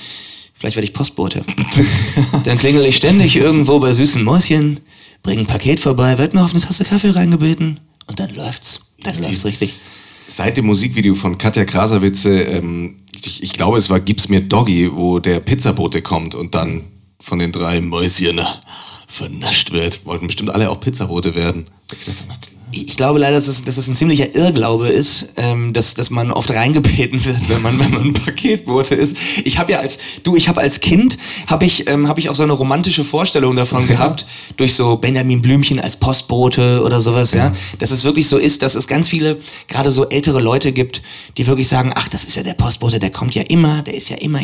vielleicht 0.54 0.76
werde 0.76 0.86
ich 0.86 0.94
Postbote. 0.94 1.44
Dann 2.44 2.58
klingel 2.58 2.86
ich 2.86 2.96
ständig 2.98 3.36
irgendwo 3.36 3.80
bei 3.80 3.94
süßen 3.94 4.24
Mäuschen, 4.24 4.80
bring 5.24 5.40
ein 5.40 5.48
Paket 5.48 5.80
vorbei, 5.80 6.18
werd 6.18 6.34
noch 6.34 6.46
auf 6.46 6.54
eine 6.54 6.62
Tasse 6.64 6.86
Kaffee 6.86 7.10
reingebeten 7.12 7.80
und 8.08 8.20
dann 8.20 8.34
läuft's. 8.36 8.82
Dann 9.04 9.14
die- 9.16 9.22
läuft's 9.24 9.46
richtig. 9.46 9.74
Seit 10.30 10.58
dem 10.58 10.68
Musikvideo 10.68 11.16
von 11.16 11.40
Katja 11.40 11.66
Krasavitze, 11.66 12.44
ähm, 12.44 12.98
ich, 13.16 13.42
ich 13.42 13.52
glaube, 13.54 13.78
es 13.78 13.90
war 13.90 14.00
Gib's 14.00 14.30
mir 14.30 14.42
Doggy, 14.42 14.92
wo 14.94 15.20
der 15.20 15.40
Pizzabote 15.40 16.02
kommt 16.04 16.36
und 16.36 16.54
dann 16.54 16.84
von 17.20 17.40
den 17.40 17.52
drei 17.52 17.82
Mäuschen 17.82 18.40
vernascht 19.08 19.72
wird. 19.72 20.06
Wollten 20.06 20.28
bestimmt 20.28 20.52
alle 20.52 20.70
auch 20.70 20.80
Pizzabote 20.80 21.34
werden. 21.34 21.66
Ich 21.92 22.06
dachte, 22.06 22.24
na 22.28 22.36
klar. 22.36 22.59
Ich 22.72 22.98
glaube 22.98 23.20
leider, 23.20 23.36
dass 23.36 23.48
es, 23.48 23.64
dass 23.64 23.78
es 23.78 23.88
ein 23.88 23.96
ziemlicher 23.96 24.36
Irrglaube 24.36 24.88
ist, 24.88 25.34
ähm, 25.38 25.74
dass, 25.74 25.96
dass 25.96 26.12
man 26.12 26.32
oft 26.32 26.52
reingebeten 26.52 27.24
wird, 27.26 27.50
wenn 27.50 27.62
man, 27.62 27.80
wenn 27.80 27.92
man 27.92 28.04
ein 28.04 28.14
Paketbote 28.14 28.94
ist. 28.94 29.18
Ich 29.44 29.58
habe 29.58 29.72
ja 29.72 29.80
als, 29.80 29.98
du, 30.24 30.36
ich 30.36 30.48
habe 30.48 30.62
als 30.62 30.80
Kind, 30.80 31.18
habe 31.48 31.66
ich, 31.66 31.90
ähm, 31.90 32.08
hab 32.08 32.20
ich 32.20 32.30
auch 32.30 32.36
so 32.36 32.44
eine 32.44 32.54
romantische 32.54 33.04
Vorstellung 33.04 33.56
davon 33.56 33.88
gehabt, 33.88 34.26
durch 34.58 34.76
so 34.76 34.98
Benjamin 34.98 35.42
Blümchen 35.42 35.80
als 35.80 35.98
Postbote 35.98 36.84
oder 36.84 37.02
sowas, 37.02 37.34
ja. 37.34 37.52
Dass 37.80 37.90
es 37.92 38.04
wirklich 38.04 38.28
so 38.28 38.38
ist, 38.38 38.62
dass 38.62 38.76
es 38.76 38.88
ganz 38.88 39.08
viele, 39.08 39.40
gerade 39.68 39.90
so 39.90 40.08
ältere 40.08 40.40
Leute 40.40 40.72
gibt, 40.72 41.02
die 41.38 41.48
wirklich 41.48 41.68
sagen, 41.68 41.92
ach, 41.96 42.08
das 42.08 42.26
ist 42.26 42.36
ja 42.36 42.44
der 42.44 42.54
Postbote, 42.54 43.00
der 43.00 43.10
kommt 43.10 43.34
ja 43.34 43.42
immer, 43.44 43.82
der 43.82 43.96
ist 43.96 44.10
ja 44.10 44.18
immer, 44.18 44.40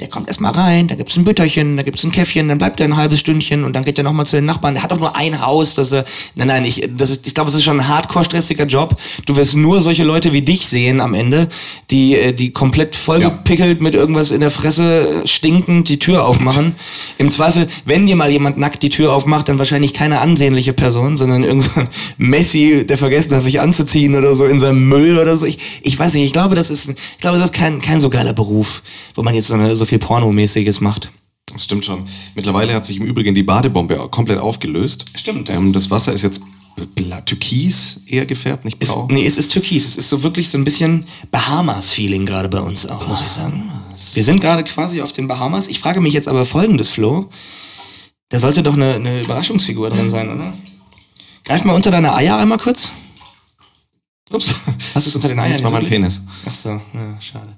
der 0.00 0.08
kommt 0.08 0.28
erstmal 0.28 0.52
rein, 0.52 0.88
da 0.88 0.94
gibt's 0.94 1.16
ein 1.16 1.24
Bütterchen, 1.24 1.76
da 1.76 1.82
gibt's 1.82 2.04
ein 2.04 2.12
Käffchen, 2.12 2.48
dann 2.48 2.58
bleibt 2.58 2.80
er 2.80 2.86
ein 2.86 2.96
halbes 2.96 3.20
Stündchen 3.20 3.64
und 3.64 3.72
dann 3.74 3.84
geht 3.84 3.98
er 3.98 4.04
nochmal 4.04 4.26
zu 4.26 4.36
den 4.36 4.44
Nachbarn. 4.44 4.74
Der 4.74 4.82
hat 4.82 4.92
doch 4.92 4.98
nur 4.98 5.16
ein 5.16 5.40
Haus, 5.40 5.74
dass 5.74 5.92
er, 5.92 6.04
nein, 6.34 6.48
nein, 6.48 6.64
ich, 6.64 6.88
das 6.96 7.10
ist, 7.10 7.26
ich 7.26 7.34
glaube, 7.34 7.50
es 7.50 7.56
ist 7.56 7.64
schon 7.66 7.80
ein 7.80 7.88
hardcore 7.88 8.24
stressiger 8.24 8.64
Job. 8.64 8.96
Du 9.26 9.36
wirst 9.36 9.56
nur 9.56 9.82
solche 9.82 10.04
Leute 10.04 10.32
wie 10.32 10.40
dich 10.40 10.66
sehen 10.66 11.00
am 11.00 11.12
Ende, 11.12 11.48
die, 11.90 12.16
äh, 12.16 12.32
die 12.32 12.52
komplett 12.52 12.96
vollgepickelt 12.96 13.82
mit 13.82 13.94
irgendwas 13.94 14.30
in 14.30 14.40
der 14.40 14.50
Fresse 14.50 15.22
stinkend 15.26 15.88
die 15.88 15.98
Tür 15.98 16.24
aufmachen. 16.24 16.74
Im 17.18 17.30
Zweifel, 17.30 17.66
wenn 17.84 18.06
dir 18.06 18.16
mal 18.16 18.30
jemand 18.30 18.56
nackt 18.56 18.82
die 18.82 18.88
Tür 18.88 19.12
aufmacht, 19.12 19.48
dann 19.48 19.58
wahrscheinlich 19.58 19.92
keine 19.92 20.20
ansehnliche 20.20 20.72
Person, 20.72 21.18
sondern 21.18 21.44
irgend 21.44 21.64
so 21.64 21.80
ein 21.80 21.88
Messi, 22.16 22.86
der 22.86 22.96
vergessen 22.96 23.34
hat, 23.34 23.42
sich 23.42 23.60
anzuziehen 23.60 24.14
oder 24.14 24.34
so 24.34 24.46
in 24.46 24.60
seinem 24.60 24.88
Müll 24.88 25.18
oder 25.18 25.36
so. 25.36 25.44
Ich, 25.44 25.58
ich 25.82 25.98
weiß 25.98 26.14
nicht, 26.14 26.24
ich 26.24 26.32
glaube, 26.32 26.54
das 26.54 26.70
ist, 26.70 26.88
ich 26.88 27.18
glaube, 27.18 27.36
das 27.36 27.46
ist 27.46 27.52
kein, 27.52 27.80
kein 27.80 28.00
so 28.00 28.08
geiler 28.08 28.32
Beruf, 28.32 28.82
wo 29.14 29.22
man 29.22 29.34
jetzt 29.34 29.48
so, 29.48 29.54
eine, 29.54 29.76
so 29.76 29.84
viel 29.84 29.98
Pornomäßiges 29.98 30.80
macht. 30.80 31.10
Das 31.52 31.64
stimmt 31.64 31.84
schon. 31.84 32.04
Mittlerweile 32.34 32.74
hat 32.74 32.84
sich 32.84 32.98
im 32.98 33.06
Übrigen 33.06 33.34
die 33.34 33.42
Badebombe 33.42 34.08
komplett 34.10 34.38
aufgelöst. 34.38 35.06
Stimmt, 35.14 35.48
das 35.48 35.56
Ähm, 35.56 35.72
das 35.72 35.90
Wasser 35.90 36.12
ist 36.12 36.22
jetzt 36.22 36.40
türkis 37.24 38.00
eher 38.06 38.26
gefärbt, 38.26 38.64
nicht 38.64 38.78
blau. 38.78 39.08
nee, 39.10 39.26
es 39.26 39.36
ist 39.38 39.52
türkis. 39.52 39.86
Es 39.86 39.96
ist 39.98 40.08
so 40.08 40.22
wirklich 40.22 40.48
so 40.48 40.58
ein 40.58 40.64
bisschen 40.64 41.06
Bahamas-Feeling 41.30 42.26
gerade 42.26 42.48
bei 42.48 42.60
uns 42.60 42.86
auch, 42.86 43.06
muss 43.08 43.20
ich 43.22 43.28
sagen. 43.28 43.70
Wir 44.14 44.24
sind 44.24 44.40
gerade 44.40 44.62
quasi 44.64 45.00
auf 45.00 45.12
den 45.12 45.26
Bahamas. 45.26 45.68
Ich 45.68 45.80
frage 45.80 46.00
mich 46.00 46.12
jetzt 46.12 46.28
aber 46.28 46.44
folgendes, 46.44 46.90
Flo. 46.90 47.30
Da 48.28 48.38
sollte 48.38 48.62
doch 48.62 48.74
eine, 48.74 48.94
eine 48.94 49.22
Überraschungsfigur 49.22 49.88
drin 49.90 50.10
sein, 50.10 50.28
oder? 50.30 50.52
Greif 51.44 51.64
mal 51.64 51.74
unter 51.74 51.90
deine 51.90 52.14
Eier 52.14 52.36
einmal 52.36 52.58
kurz. 52.58 52.90
Ups. 54.32 54.54
Hast 54.94 55.06
du 55.06 55.10
es 55.10 55.14
unter 55.16 55.28
den 55.28 55.38
Eiern? 55.38 55.52
Das 55.52 55.62
war 55.62 55.70
mein? 55.70 55.86
Penis. 55.86 56.20
Ach 56.44 56.54
so, 56.54 56.70
ja, 56.70 57.20
schade. 57.20 57.56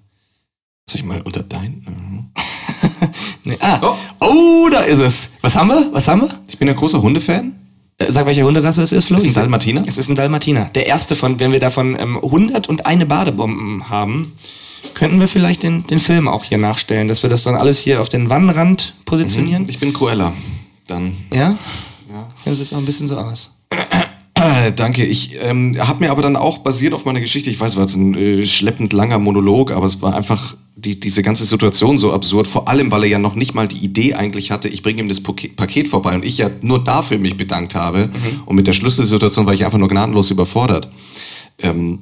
Soll 0.89 1.01
ich 1.01 1.05
mal 1.07 1.21
unter 1.23 1.43
dein? 1.43 1.83
Mhm. 1.87 2.31
Nee, 3.45 3.57
ah, 3.61 3.81
Oh. 3.83 3.97
oh. 4.21 4.69
da 4.71 4.81
ist 4.81 4.99
es. 4.99 5.31
Was 5.41 5.57
haben 5.57 5.69
wir? 5.69 5.89
Was 5.93 6.07
haben 6.07 6.21
wir? 6.21 6.43
Ich 6.49 6.59
bin 6.59 6.69
ein 6.69 6.77
großer 6.77 7.01
Hundefan. 7.01 7.57
Äh, 7.99 8.13
Sag, 8.13 8.27
welche 8.27 8.45
Hunderasse 8.45 8.83
es 8.83 8.93
ist, 8.93 9.07
Flo. 9.07 9.17
Ist 9.17 9.27
ein 9.27 9.35
Dalmatiner? 9.35 9.85
Es 9.87 9.99
ist 9.99 10.09
ein 10.09 10.15
Dalmatiner. 10.15 10.67
Der 10.75 10.87
erste 10.87 11.17
von, 11.17 11.39
wenn 11.41 11.53
wir 11.53 11.61
davon 11.61 11.97
ähm, 11.99 12.17
100 12.17 12.69
und 12.69 12.87
eine 12.87 13.07
Badebomben 13.07 13.91
haben, 13.91 14.33
könnten 14.95 15.21
wir 15.21 15.29
vielleicht 15.29 15.65
den, 15.65 15.87
den 15.87 16.01
Film 16.01 16.29
auch 16.29 16.45
hier 16.45 16.59
nachstellen, 16.59 17.09
dass 17.09 17.23
wir 17.23 17.31
das 17.31 17.43
dann 17.43 17.57
alles 17.57 17.79
hier 17.79 18.01
auf 18.01 18.09
den 18.09 18.31
Wannenrand 18.31 18.95
positionieren. 19.05 19.67
Ich 19.69 19.79
bin 19.79 19.93
Cruella. 19.93 20.33
Dann. 20.87 21.15
Ja? 21.33 21.57
Ja. 22.11 22.29
Dann 22.45 22.55
sieht 22.55 22.67
es 22.67 22.73
auch 22.73 22.79
ein 22.79 22.87
bisschen 22.87 23.09
so 23.09 23.17
aus. 23.17 23.53
Äh, 24.35 24.73
danke. 24.73 25.05
Ich 25.05 25.37
ähm, 25.43 25.77
habe 25.79 26.05
mir 26.05 26.11
aber 26.13 26.23
dann 26.23 26.37
auch 26.37 26.59
basiert 26.59 26.95
auf 26.95 27.05
meiner 27.05 27.21
Geschichte, 27.21 27.51
ich 27.51 27.59
weiß, 27.59 27.73
es 27.73 27.77
war 27.77 27.85
jetzt 27.85 27.97
ein 27.97 28.15
äh, 28.15 28.47
schleppend 28.47 28.93
langer 28.93 29.19
Monolog, 29.19 29.73
aber 29.73 29.87
es 29.87 30.01
war 30.01 30.15
einfach 30.15 30.57
die, 30.79 31.01
diese 31.01 31.25
ganze 31.25 31.45
Situation 31.45 31.99
so 31.99 32.13
absurd, 32.13 32.47
vor 32.47 32.69
allem, 32.69 32.93
weil 32.93 33.03
er 33.03 33.09
ja 33.09 33.19
noch 33.19 33.35
nicht 33.35 33.53
mal 33.53 33.67
die 33.67 33.85
Idee 33.85 34.15
eigentlich 34.15 34.53
hatte, 34.53 34.69
ich 34.69 34.83
bringe 34.83 35.01
ihm 35.03 35.09
das 35.09 35.21
Paket 35.21 35.89
vorbei 35.89 36.15
und 36.15 36.25
ich 36.25 36.39
ja 36.39 36.51
nur 36.61 36.83
dafür 36.83 37.19
mich 37.19 37.37
bedankt 37.37 37.75
habe 37.75 38.07
mhm. 38.07 38.43
und 38.47 38.55
mit 38.55 38.69
der 38.69 38.73
Schlüsselsituation 38.73 39.45
war 39.45 39.55
ich 39.55 39.65
einfach 39.65 39.79
nur 39.79 39.89
gnadenlos 39.89 40.31
überfordert. 40.31 40.89
Ähm, 41.59 41.99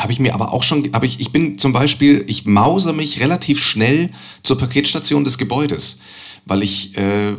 habe 0.00 0.12
ich 0.12 0.20
mir 0.20 0.32
aber 0.32 0.52
auch 0.52 0.62
schon, 0.62 0.90
habe 0.92 1.06
ich, 1.06 1.20
ich 1.20 1.32
bin 1.32 1.58
zum 1.58 1.72
Beispiel, 1.72 2.24
ich 2.28 2.46
mause 2.46 2.92
mich 2.92 3.20
relativ 3.20 3.60
schnell 3.60 4.10
zur 4.44 4.58
Paketstation 4.58 5.24
des 5.24 5.36
Gebäudes, 5.36 5.98
weil 6.46 6.62
ich 6.62 6.96
äh, 6.96 7.34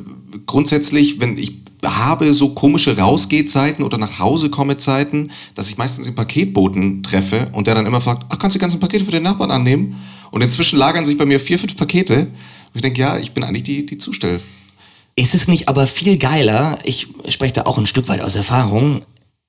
grundsätzlich, 0.45 1.21
wenn 1.21 1.37
ich 1.37 1.63
habe 1.85 2.33
so 2.33 2.49
komische 2.49 2.97
Rausgehzeiten 2.97 3.83
oder 3.83 3.97
nach 3.97 4.19
Hause 4.19 4.49
komme 4.49 4.77
Zeiten, 4.77 5.31
dass 5.55 5.69
ich 5.69 5.77
meistens 5.77 6.05
den 6.05 6.15
Paketboten 6.15 7.03
treffe 7.03 7.49
und 7.53 7.67
der 7.67 7.75
dann 7.75 7.85
immer 7.85 8.01
fragt, 8.01 8.25
ach, 8.29 8.39
kannst 8.39 8.55
du 8.55 8.59
die 8.59 8.61
ganzen 8.61 8.79
Pakete 8.79 9.05
für 9.05 9.11
den 9.11 9.23
Nachbarn 9.23 9.51
annehmen? 9.51 9.95
Und 10.33 10.41
inzwischen 10.41 10.79
lagern 10.79 11.05
sich 11.05 11.15
bei 11.15 11.27
mir 11.27 11.39
vier, 11.39 11.59
fünf 11.59 11.77
Pakete. 11.77 12.21
Und 12.21 12.31
ich 12.73 12.81
denke, 12.81 12.99
ja, 12.99 13.19
ich 13.19 13.33
bin 13.33 13.43
eigentlich 13.43 13.61
die, 13.61 13.85
die 13.85 13.99
Zustell. 13.99 14.41
Ist 15.15 15.35
es 15.35 15.47
nicht 15.47 15.69
aber 15.69 15.85
viel 15.85 16.17
geiler, 16.17 16.79
ich 16.83 17.07
spreche 17.29 17.53
da 17.53 17.61
auch 17.67 17.77
ein 17.77 17.85
Stück 17.85 18.07
weit 18.07 18.19
aus 18.19 18.33
Erfahrung, 18.33 19.03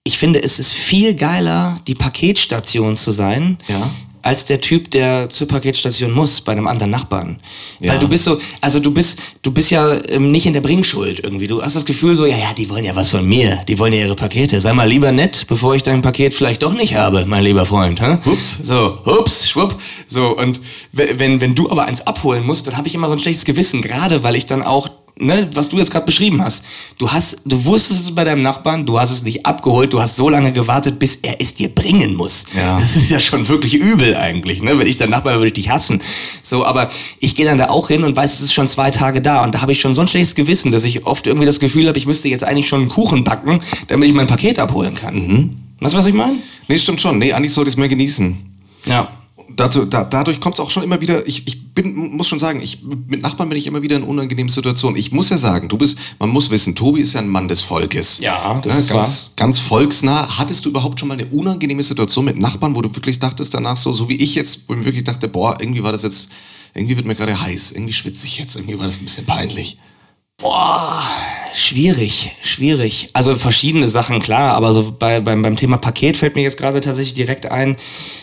ich 0.07 0.19
finde, 0.19 0.43
es 0.43 0.59
ist 0.59 0.75
viel 0.75 1.15
geiler, 1.15 1.79
die 1.87 1.95
Paketstation 1.95 2.97
zu 2.97 3.13
sein, 3.13 3.57
ja 3.67 3.91
als 4.25 4.47
der 4.47 4.61
Typ, 4.61 4.91
der 4.91 5.29
zur 5.29 5.47
Paketstation 5.47 6.13
muss 6.13 6.41
bei 6.41 6.53
einem 6.53 6.67
anderen 6.67 6.91
Nachbarn. 6.91 7.39
Ja. 7.81 7.93
Weil 7.93 7.99
du 7.99 8.09
bist 8.09 8.25
so, 8.25 8.39
also 8.61 8.81
du 8.81 8.91
bist, 8.91 9.21
du 9.43 9.53
bist 9.53 9.71
ja 9.71 9.97
ähm, 10.09 10.31
nicht 10.31 10.47
in 10.47 10.55
der 10.55 10.63
Bringschuld 10.63 11.21
irgendwie. 11.23 11.47
Du 11.47 11.63
hast 11.63 11.77
das 11.77 11.85
Gefühl 11.85 12.15
so, 12.15 12.25
ja, 12.25 12.37
ja, 12.37 12.55
die 12.57 12.71
wollen 12.71 12.85
ja 12.85 12.97
was 12.97 13.11
von 13.11 13.27
mir. 13.27 13.61
Die 13.69 13.79
wollen 13.79 13.93
ja 13.93 14.01
ihre 14.01 14.17
Pakete. 14.17 14.61
Sei 14.61 14.73
mal 14.73 14.89
lieber 14.89 15.13
nett, 15.13 15.45
bevor 15.47 15.75
ich 15.75 15.83
dein 15.83 16.01
Paket 16.01 16.33
vielleicht 16.33 16.63
doch 16.63 16.73
nicht 16.73 16.95
habe, 16.95 17.27
mein 17.27 17.45
lieber 17.45 17.67
Freund. 17.67 18.01
Hä? 18.01 18.19
Ups. 18.25 18.59
So, 18.63 18.99
ups, 19.05 19.49
schwupp. 19.49 19.79
So, 20.07 20.37
und 20.37 20.61
wenn, 20.93 21.43
wenn 21.43 21.55
du 21.55 21.71
aber 21.71 21.85
eins 21.85 22.07
abholen 22.07 22.47
musst, 22.47 22.67
dann 22.67 22.79
habe 22.79 22.89
ich 22.89 22.95
immer 22.95 23.09
so 23.09 23.13
ein 23.13 23.19
schlechtes 23.19 23.45
Gewissen, 23.45 23.83
gerade 23.83 24.23
weil 24.23 24.37
ich 24.37 24.47
dann 24.47 24.63
auch 24.63 24.89
ne, 25.19 25.49
was 25.55 25.69
du 25.69 25.79
jetzt 25.79 25.91
gerade 25.91 26.07
beschrieben 26.07 26.43
hast. 26.43 26.65
Du 26.99 27.11
hast, 27.11 27.39
du 27.45 27.65
wusstest 27.65 28.01
es 28.01 28.15
bei 28.15 28.25
deinem 28.25 28.43
Nachbarn, 28.43 28.85
du 28.85 28.99
hast 28.99 29.11
es 29.11 29.23
nicht 29.23 29.47
abgeholt, 29.47 29.93
du 29.93 30.01
hast 30.01 30.17
so 30.17 30.29
lange 30.29 30.53
gewartet, 30.53 30.99
bis 30.99 31.19
er 31.23 31.41
es 31.41 31.55
dir 31.55 31.69
bringen 31.69 32.15
muss. 32.15 32.47
Ja. 32.57 32.79
Das 32.79 32.97
ist 32.97 33.11
ja 33.11 33.19
schon 33.19 33.49
wirklich 33.49 33.75
übel 33.75 34.17
eigentlich, 34.17 34.63
ne? 34.63 34.79
Wenn 34.79 34.87
ich 34.87 34.97
dein 34.97 35.11
Nachbar 35.11 35.35
würde 35.35 35.49
ich 35.49 35.53
dich 35.53 35.71
hassen. 35.71 36.01
So, 36.43 36.65
aber 36.65 36.89
ich 37.21 37.35
gehe 37.35 37.47
dann 37.47 37.59
da 37.59 37.69
auch 37.69 37.89
hin 37.89 38.05
und 38.05 38.17
weiß, 38.17 38.35
es 38.35 38.41
ist 38.41 38.53
schon 38.53 38.69
zwei 38.69 38.91
Tage 38.91 39.23
da 39.23 39.45
und 39.45 39.55
da 39.55 39.63
habe 39.63 39.73
ich 39.73 39.81
schon 39.81 39.95
so 39.95 40.01
ein 40.01 40.09
schlechtes 40.09 40.35
Gewissen, 40.35 40.73
dass 40.73 40.85
ich 40.85 41.07
oft 41.07 41.27
irgendwie 41.27 41.47
das 41.47 41.61
Gefühl 41.61 41.87
habe, 41.87 41.99
ich 41.99 42.07
müsste 42.07 42.29
jetzt 42.29 42.45
eigentlich 42.45 42.69
schon 42.69 42.81
einen 42.81 42.89
Kuchen 42.89 43.25
backen, 43.25 43.61
damit 43.89 44.09
ich 44.09 44.15
mein 44.15 44.27
Paket 44.27 44.59
abholen 44.59 44.95
kann. 44.95 45.15
Mhm. 45.15 45.57
Weißt 45.81 45.95
du, 45.95 45.99
was 45.99 46.07
ich 46.07 46.15
meine? 46.15 46.37
Nee, 46.69 46.79
stimmt 46.79 47.01
schon. 47.01 47.19
Nee, 47.19 47.33
eigentlich 47.33 47.53
sollte 47.53 47.69
ich 47.69 47.75
es 47.75 47.79
mehr 47.79 47.89
genießen. 47.89 48.37
Ja 48.87 49.09
dazu, 49.57 49.85
da, 49.85 50.05
dadurch 50.05 50.41
kommt 50.41 50.57
es 50.57 50.61
auch 50.61 50.71
schon 50.71 50.83
immer 50.83 51.01
wieder, 51.01 51.27
ich, 51.27 51.47
ich 51.47 51.75
bin, 51.75 52.17
muss 52.17 52.29
schon 52.29 52.39
sagen, 52.39 52.61
ich, 52.61 52.83
mit 52.83 53.23
Nachbarn 53.23 53.49
bin 53.49 53.59
ich 53.59 53.67
immer 53.67 53.83
wieder 53.83 53.97
in 53.97 54.03
unangenehmen 54.03 54.49
Situationen. 54.49 54.99
Ich 54.99 55.13
muss 55.13 55.31
ja 55.31 55.39
sagen, 55.39 55.69
du 55.69 55.79
bist, 55.79 55.99
man 56.19 56.31
muss 56.31 56.51
wissen, 56.51 56.75
Tobi 56.75 57.01
ist 57.01 57.15
ja 57.15 57.21
ein 57.21 57.29
Mann 57.29 57.49
des 57.49 57.61
Volkes. 57.61 58.19
Ja, 58.19 58.61
das 58.63 58.73
ja, 58.73 58.79
ist 58.79 58.89
ganz, 58.89 59.25
wahr. 59.27 59.33
ganz 59.37 59.59
volksnah. 59.59 60.39
Hattest 60.39 60.65
du 60.65 60.71
überhaupt 60.71 61.01
schon 61.01 61.09
mal 61.09 61.19
eine 61.19 61.27
unangenehme 61.27 61.83
Situation 61.83 62.25
mit 62.25 62.39
Nachbarn, 62.39 62.75
wo 62.75 62.83
du 62.83 62.95
wirklich 62.95 63.19
dachtest 63.19 63.55
danach 63.55 63.77
so, 63.77 63.93
so 63.93 64.09
wie 64.09 64.17
ich 64.17 64.35
jetzt, 64.35 64.69
wo 64.69 64.75
ich 64.75 64.85
wirklich 64.85 65.05
dachte, 65.05 65.29
boah, 65.29 65.57
irgendwie 65.61 65.83
war 65.83 65.93
das 65.93 66.03
jetzt, 66.03 66.31
irgendwie 66.75 66.97
wird 66.97 67.07
mir 67.07 67.15
gerade 67.15 67.41
heiß, 67.41 67.73
irgendwie 67.73 67.93
schwitze 67.93 68.27
ich 68.27 68.39
jetzt, 68.39 68.57
irgendwie 68.57 68.79
war 68.79 68.87
das 68.87 68.99
ein 68.99 69.05
bisschen 69.05 69.27
peinlich. 69.27 69.79
Boah, 70.39 71.03
schwierig, 71.55 72.33
schwierig. 72.43 73.11
Also 73.13 73.37
verschiedene 73.37 73.89
Sachen, 73.89 74.21
klar, 74.21 74.55
aber 74.55 74.73
so 74.73 74.93
bei, 74.93 75.21
beim, 75.21 75.43
beim 75.43 75.57
Thema 75.57 75.77
Paket 75.77 76.17
fällt 76.17 76.35
mir 76.35 76.43
jetzt 76.43 76.59
gerade 76.59 76.81
tatsächlich 76.81 77.15
direkt 77.15 77.51
ein, 77.51 77.77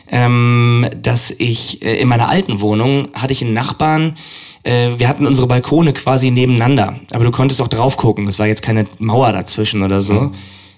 ähm, 0.09 0.87
dass 1.01 1.31
ich 1.31 1.81
äh, 1.83 2.01
in 2.01 2.09
meiner 2.09 2.27
alten 2.27 2.59
Wohnung 2.59 3.07
hatte 3.13 3.31
ich 3.31 3.41
einen 3.41 3.53
Nachbarn, 3.53 4.17
äh, 4.63 4.89
wir 4.97 5.07
hatten 5.07 5.25
unsere 5.25 5.47
Balkone 5.47 5.93
quasi 5.93 6.31
nebeneinander, 6.31 6.99
aber 7.11 7.23
du 7.23 7.31
konntest 7.31 7.61
auch 7.61 7.69
drauf 7.69 7.95
gucken, 7.95 8.27
es 8.27 8.39
war 8.39 8.47
jetzt 8.47 8.61
keine 8.61 8.83
Mauer 8.99 9.31
dazwischen 9.31 9.81
oder 9.81 10.01
so. 10.01 10.13
Mhm. 10.13 10.33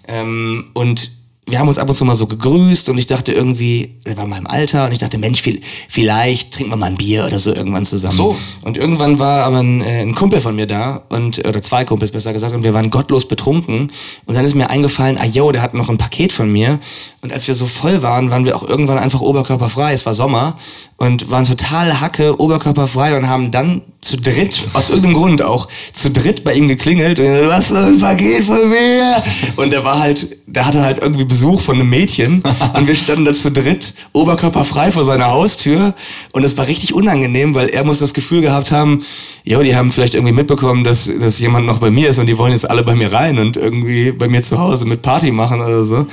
Ähm, 0.08 0.66
und 0.74 1.12
wir 1.46 1.60
haben 1.60 1.68
uns 1.68 1.78
ab 1.78 1.90
und 1.90 1.96
zu 1.96 2.06
mal 2.06 2.16
so 2.16 2.26
gegrüßt 2.26 2.88
und 2.88 2.98
ich 2.98 3.06
dachte 3.06 3.34
irgendwie, 3.34 3.98
er 4.06 4.16
war 4.16 4.26
mal 4.26 4.38
im 4.38 4.48
Alter 4.48 4.86
und 4.86 4.94
ich 4.94 5.00
dachte, 5.00 5.18
Mensch, 5.18 5.42
viel, 5.42 5.60
vielleicht 5.90 6.54
trinken 6.54 6.72
wir 6.72 6.78
mal 6.78 6.86
ein 6.86 6.96
Bier 6.96 7.26
oder 7.26 7.38
so 7.38 7.54
irgendwann 7.54 7.86
zusammen. 7.86 8.16
So. 8.16 8.38
Und 8.62 8.78
irgendwann 8.78 9.20
war 9.20 9.44
aber 9.44 9.60
ein, 9.60 9.82
äh, 9.82 10.02
ein, 10.02 10.16
Kumpel 10.16 10.40
von 10.40 10.56
mir 10.56 10.68
da 10.68 11.04
und 11.10 11.46
oder 11.46 11.62
zwei 11.62 11.84
Kumpels 11.84 12.12
besser 12.12 12.32
gesagt 12.32 12.56
und 12.56 12.64
wir 12.64 12.74
waren 12.74 12.90
gottlos 12.90 13.28
betrunken 13.28 13.92
und 14.26 14.36
dann 14.36 14.46
ist 14.46 14.56
mir 14.56 14.70
eingefallen, 14.70 15.18
ah 15.18 15.26
yo, 15.26 15.52
der 15.52 15.62
hat 15.62 15.74
noch 15.74 15.90
ein 15.90 15.98
Paket 15.98 16.32
von 16.32 16.50
mir 16.50 16.80
und 17.22 17.34
als 17.34 17.48
wir 17.48 17.56
so 17.56 17.66
voll 17.66 18.02
waren, 18.02 18.32
waren 18.32 18.46
wir 18.46 18.56
auch 18.56 18.64
irgendwann 18.64 18.98
einfach 18.98 19.20
oberkörperfrei. 19.20 19.94
Es 19.94 20.06
war 20.06 20.16
Sommer 20.16 20.58
und 21.04 21.30
waren 21.30 21.44
total 21.44 22.00
Hacke, 22.00 22.40
oberkörperfrei 22.40 23.18
und 23.18 23.28
haben 23.28 23.52
dann 23.52 23.82
zu 24.00 24.16
dritt, 24.16 24.70
aus 24.72 24.88
irgendeinem 24.88 25.16
Grund 25.16 25.42
auch, 25.42 25.68
zu 25.92 26.10
dritt 26.12 26.46
bei 26.46 26.54
ihm 26.54 26.70
geklingelt 26.70 27.20
und 27.20 27.26
er, 27.26 27.50
was 27.50 27.74
ein 27.74 28.00
Paket 28.00 28.46
von 28.46 28.70
mir? 28.70 29.22
Und 29.58 29.72
der 29.72 29.84
war 29.84 30.00
halt, 30.00 30.38
der 30.48 30.66
hatte 30.66 30.82
halt 30.82 31.02
irgendwie 31.02 31.26
Besuch 31.26 31.60
von 31.60 31.76
einem 31.76 31.90
Mädchen 31.90 32.42
und 32.74 32.88
wir 32.88 32.96
standen 32.96 33.26
da 33.26 33.34
zu 33.34 33.52
dritt, 33.52 33.94
oberkörperfrei 34.14 34.94
vor 34.94 35.04
seiner 35.04 35.32
Haustür 35.32 35.94
und 36.32 36.46
es 36.46 36.56
war 36.56 36.68
richtig 36.68 36.94
unangenehm, 36.94 37.54
weil 37.54 37.68
er 37.68 37.84
muss 37.84 38.00
das 38.00 38.14
Gefühl 38.14 38.40
gehabt 38.40 38.72
haben, 38.72 39.04
jo, 39.44 39.62
die 39.62 39.76
haben 39.76 39.92
vielleicht 39.92 40.14
irgendwie 40.14 40.34
mitbekommen, 40.34 40.86
dass, 40.86 41.12
dass 41.20 41.38
jemand 41.38 41.66
noch 41.66 41.80
bei 41.80 41.92
mir 41.92 42.10
ist 42.10 42.18
und 42.18 42.28
die 42.28 42.38
wollen 42.38 42.54
jetzt 42.54 42.70
alle 42.70 42.84
bei 42.84 42.96
mir 42.96 43.12
rein 43.12 43.40
und 43.40 43.58
irgendwie 43.58 44.14
bei 44.14 44.30
mir 44.30 44.42
zu 44.42 44.58
Hause 44.58 44.86
mit 44.86 45.02
Party 45.02 45.34
machen 45.34 45.60
oder 45.60 45.84
so. 45.84 46.08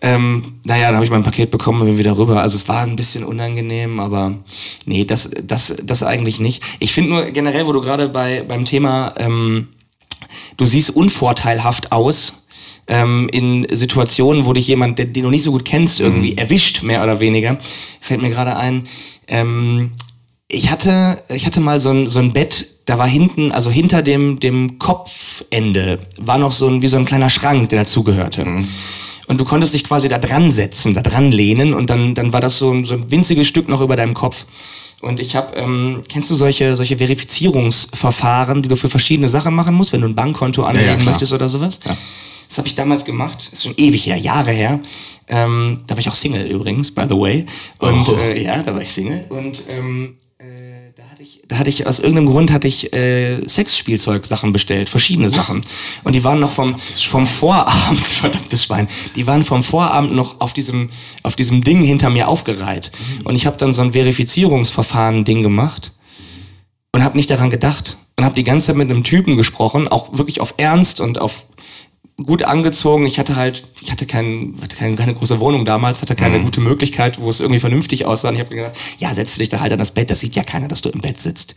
Ähm, 0.00 0.60
naja, 0.64 0.86
dann 0.86 0.96
habe 0.96 1.04
ich 1.04 1.10
mein 1.10 1.24
Paket 1.24 1.50
bekommen 1.50 1.80
und 1.80 1.88
bin 1.88 1.98
wieder 1.98 2.16
rüber. 2.16 2.40
Also 2.40 2.56
es 2.56 2.68
war 2.68 2.82
ein 2.82 2.96
bisschen 2.96 3.24
unangenehm, 3.24 3.98
aber 3.98 4.34
nee, 4.84 5.04
das, 5.04 5.30
das, 5.42 5.74
das 5.82 6.02
eigentlich 6.02 6.40
nicht. 6.40 6.62
Ich 6.78 6.92
finde 6.92 7.10
nur 7.10 7.24
generell, 7.26 7.66
wo 7.66 7.72
du 7.72 7.80
gerade 7.80 8.08
bei, 8.08 8.44
beim 8.46 8.64
Thema, 8.64 9.14
ähm, 9.18 9.68
du 10.56 10.64
siehst 10.64 10.90
unvorteilhaft 10.90 11.90
aus, 11.90 12.34
ähm, 12.86 13.28
in 13.32 13.66
Situationen, 13.70 14.44
wo 14.46 14.52
dich 14.52 14.66
jemand, 14.66 14.98
den, 14.98 15.12
den, 15.12 15.24
du 15.24 15.30
nicht 15.30 15.42
so 15.42 15.52
gut 15.52 15.64
kennst, 15.64 16.00
irgendwie 16.00 16.32
mhm. 16.32 16.38
erwischt, 16.38 16.82
mehr 16.82 17.02
oder 17.02 17.20
weniger, 17.20 17.58
fällt 18.00 18.22
mir 18.22 18.30
gerade 18.30 18.56
ein. 18.56 18.84
Ähm, 19.26 19.92
ich 20.50 20.70
hatte, 20.70 21.22
ich 21.28 21.44
hatte 21.44 21.60
mal 21.60 21.78
so 21.80 21.90
ein, 21.90 22.08
so 22.08 22.18
ein 22.18 22.32
Bett, 22.32 22.66
da 22.86 22.96
war 22.96 23.06
hinten, 23.06 23.52
also 23.52 23.70
hinter 23.70 24.00
dem, 24.00 24.40
dem 24.40 24.78
Kopfende, 24.78 25.98
war 26.16 26.38
noch 26.38 26.52
so 26.52 26.66
ein, 26.66 26.80
wie 26.80 26.86
so 26.86 26.96
ein 26.96 27.04
kleiner 27.04 27.28
Schrank, 27.28 27.68
der 27.68 27.80
dazugehörte. 27.80 28.46
Mhm. 28.46 28.66
Und 29.28 29.38
du 29.38 29.44
konntest 29.44 29.74
dich 29.74 29.84
quasi 29.84 30.08
da 30.08 30.18
dran 30.18 30.50
setzen, 30.50 30.94
da 30.94 31.02
dran 31.02 31.30
lehnen 31.30 31.74
und 31.74 31.90
dann, 31.90 32.14
dann 32.14 32.32
war 32.32 32.40
das 32.40 32.58
so 32.58 32.72
ein, 32.72 32.84
so 32.84 32.94
ein 32.94 33.10
winziges 33.10 33.46
Stück 33.46 33.68
noch 33.68 33.82
über 33.82 33.94
deinem 33.94 34.14
Kopf. 34.14 34.46
Und 35.00 35.20
ich 35.20 35.36
habe, 35.36 35.54
ähm, 35.56 36.02
kennst 36.08 36.30
du 36.30 36.34
solche, 36.34 36.74
solche 36.74 36.98
Verifizierungsverfahren, 36.98 38.62
die 38.62 38.68
du 38.68 38.74
für 38.74 38.88
verschiedene 38.88 39.28
Sachen 39.28 39.54
machen 39.54 39.74
musst, 39.74 39.92
wenn 39.92 40.00
du 40.00 40.08
ein 40.08 40.14
Bankkonto 40.14 40.64
anlegen 40.64 40.88
ja, 40.88 40.96
ja, 40.96 41.04
möchtest 41.04 41.32
oder 41.32 41.48
sowas? 41.48 41.78
Ja. 41.84 41.96
Das 42.48 42.56
habe 42.56 42.66
ich 42.66 42.74
damals 42.74 43.04
gemacht, 43.04 43.50
ist 43.52 43.62
schon 43.62 43.74
ewig 43.76 44.06
her, 44.06 44.16
Jahre 44.16 44.52
her. 44.52 44.80
Ähm, 45.28 45.78
da 45.86 45.94
war 45.94 46.00
ich 46.00 46.08
auch 46.08 46.14
Single 46.14 46.46
übrigens, 46.46 46.90
by 46.90 47.02
the 47.04 47.14
way. 47.14 47.44
Und 47.78 48.08
oh. 48.08 48.16
äh, 48.16 48.42
ja, 48.42 48.62
da 48.62 48.74
war 48.74 48.80
ich 48.80 48.90
Single. 48.90 49.26
Und 49.28 49.64
ähm, 49.68 50.16
da 51.48 51.58
hatte 51.58 51.70
ich 51.70 51.86
aus 51.86 51.98
irgendeinem 51.98 52.30
Grund 52.30 52.52
hatte 52.52 52.68
ich 52.68 52.92
äh, 52.94 53.46
Sexspielzeug-Sachen 53.46 54.52
bestellt, 54.52 54.88
verschiedene 54.88 55.30
Sachen. 55.30 55.62
Und 56.04 56.14
die 56.14 56.22
waren 56.22 56.38
noch 56.38 56.50
vom, 56.50 56.78
vom 56.78 57.26
Vorabend, 57.26 58.00
verdammtes 58.06 58.64
Schwein, 58.64 58.86
die 59.16 59.26
waren 59.26 59.42
vom 59.42 59.62
Vorabend 59.62 60.12
noch 60.12 60.40
auf 60.40 60.52
diesem, 60.52 60.90
auf 61.22 61.34
diesem 61.34 61.64
Ding 61.64 61.82
hinter 61.82 62.10
mir 62.10 62.28
aufgereiht. 62.28 62.92
Und 63.24 63.34
ich 63.34 63.46
habe 63.46 63.56
dann 63.56 63.74
so 63.74 63.82
ein 63.82 63.92
Verifizierungsverfahren-Ding 63.92 65.42
gemacht 65.42 65.92
und 66.92 67.02
habe 67.02 67.16
nicht 67.16 67.30
daran 67.30 67.50
gedacht. 67.50 67.96
Und 68.16 68.24
habe 68.24 68.34
die 68.34 68.44
ganze 68.44 68.68
Zeit 68.68 68.76
mit 68.76 68.90
einem 68.90 69.04
Typen 69.04 69.36
gesprochen, 69.36 69.86
auch 69.86 70.18
wirklich 70.18 70.40
auf 70.40 70.54
Ernst 70.56 71.00
und 71.00 71.20
auf 71.20 71.44
gut 72.24 72.42
angezogen. 72.42 73.06
Ich 73.06 73.18
hatte 73.20 73.36
halt, 73.36 73.62
ich 73.80 73.92
hatte, 73.92 74.04
kein, 74.04 74.54
hatte 74.60 74.74
keine, 74.74 74.96
keine 74.96 75.14
große 75.14 75.38
Wohnung 75.38 75.64
damals, 75.64 76.02
hatte 76.02 76.16
keine 76.16 76.40
mhm. 76.40 76.44
gute 76.44 76.60
Möglichkeit, 76.60 77.20
wo 77.20 77.30
es 77.30 77.38
irgendwie 77.38 77.60
vernünftig 77.60 78.06
aussah. 78.06 78.28
Und 78.28 78.34
ich 78.34 78.40
habe 78.40 78.54
gesagt, 78.54 78.76
ja, 78.98 79.14
setz 79.14 79.36
dich 79.36 79.48
da 79.48 79.60
halt 79.60 79.72
an 79.72 79.78
das 79.78 79.92
Bett, 79.92 80.10
das 80.10 80.18
sieht 80.18 80.34
ja 80.34 80.42
keiner, 80.42 80.66
dass 80.66 80.80
du 80.80 80.88
im 80.88 81.00
Bett 81.00 81.20
sitzt. 81.20 81.54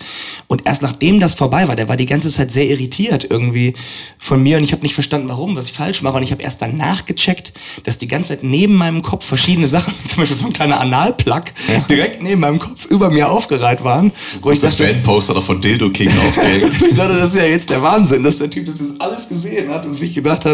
Und 0.48 0.68
erst 0.68 0.84
nachdem 0.84 1.20
das 1.20 1.34
vorbei 1.34 1.68
war, 1.68 1.76
der 1.76 1.90
war 1.90 1.98
die 1.98 2.06
ganze 2.06 2.30
Zeit 2.30 2.52
sehr 2.52 2.68
irritiert 2.68 3.26
irgendwie 3.28 3.74
von 4.20 4.44
mir 4.44 4.58
und 4.58 4.64
ich 4.64 4.72
habe 4.72 4.84
nicht 4.84 4.94
verstanden, 4.94 5.30
warum, 5.30 5.56
was 5.56 5.66
ich 5.66 5.74
falsch 5.74 6.04
mache. 6.04 6.18
Und 6.18 6.24
ich 6.24 6.32
habe 6.32 6.44
erst 6.44 6.62
danach 6.62 7.06
gecheckt, 7.06 7.54
dass 7.84 7.98
die 7.98 8.08
ganze 8.08 8.30
Zeit 8.30 8.44
neben 8.44 8.76
meinem 8.76 9.02
Kopf 9.02 9.26
verschiedene 9.26 9.68
Sachen, 9.68 9.96
zum 10.08 10.18
Beispiel 10.18 10.38
so 10.38 10.46
ein 10.46 10.54
kleiner 10.54 10.80
Analplug, 10.80 11.46
ja. 11.74 11.80
direkt 11.90 12.22
neben 12.22 12.40
meinem 12.40 12.60
Kopf 12.60 12.86
über 12.86 13.10
mir 13.10 13.32
aufgereiht 13.32 13.84
waren. 13.84 14.12
Wo 14.44 14.52
ich 14.52 14.60
das 14.60 14.76
Fanposter 14.76 15.34
doch 15.34 15.44
von 15.44 15.60
Dildo 15.60 15.90
King 15.90 16.12
aufgehängt. 16.28 16.72
ich 16.88 16.96
dachte, 16.96 17.14
das 17.14 17.32
ist 17.32 17.38
ja 17.38 17.46
jetzt 17.46 17.72
der 17.72 17.82
Wahnsinn, 17.82 18.24
dass 18.24 18.38
der 18.38 18.50
Typ 18.52 18.68
das 18.68 18.80
jetzt 18.80 19.02
alles 19.02 19.28
gesehen 19.28 19.68
hat 19.72 19.88
und 19.88 19.96
sich 19.96 20.14
gedacht 20.14 20.46
hat, 20.46 20.51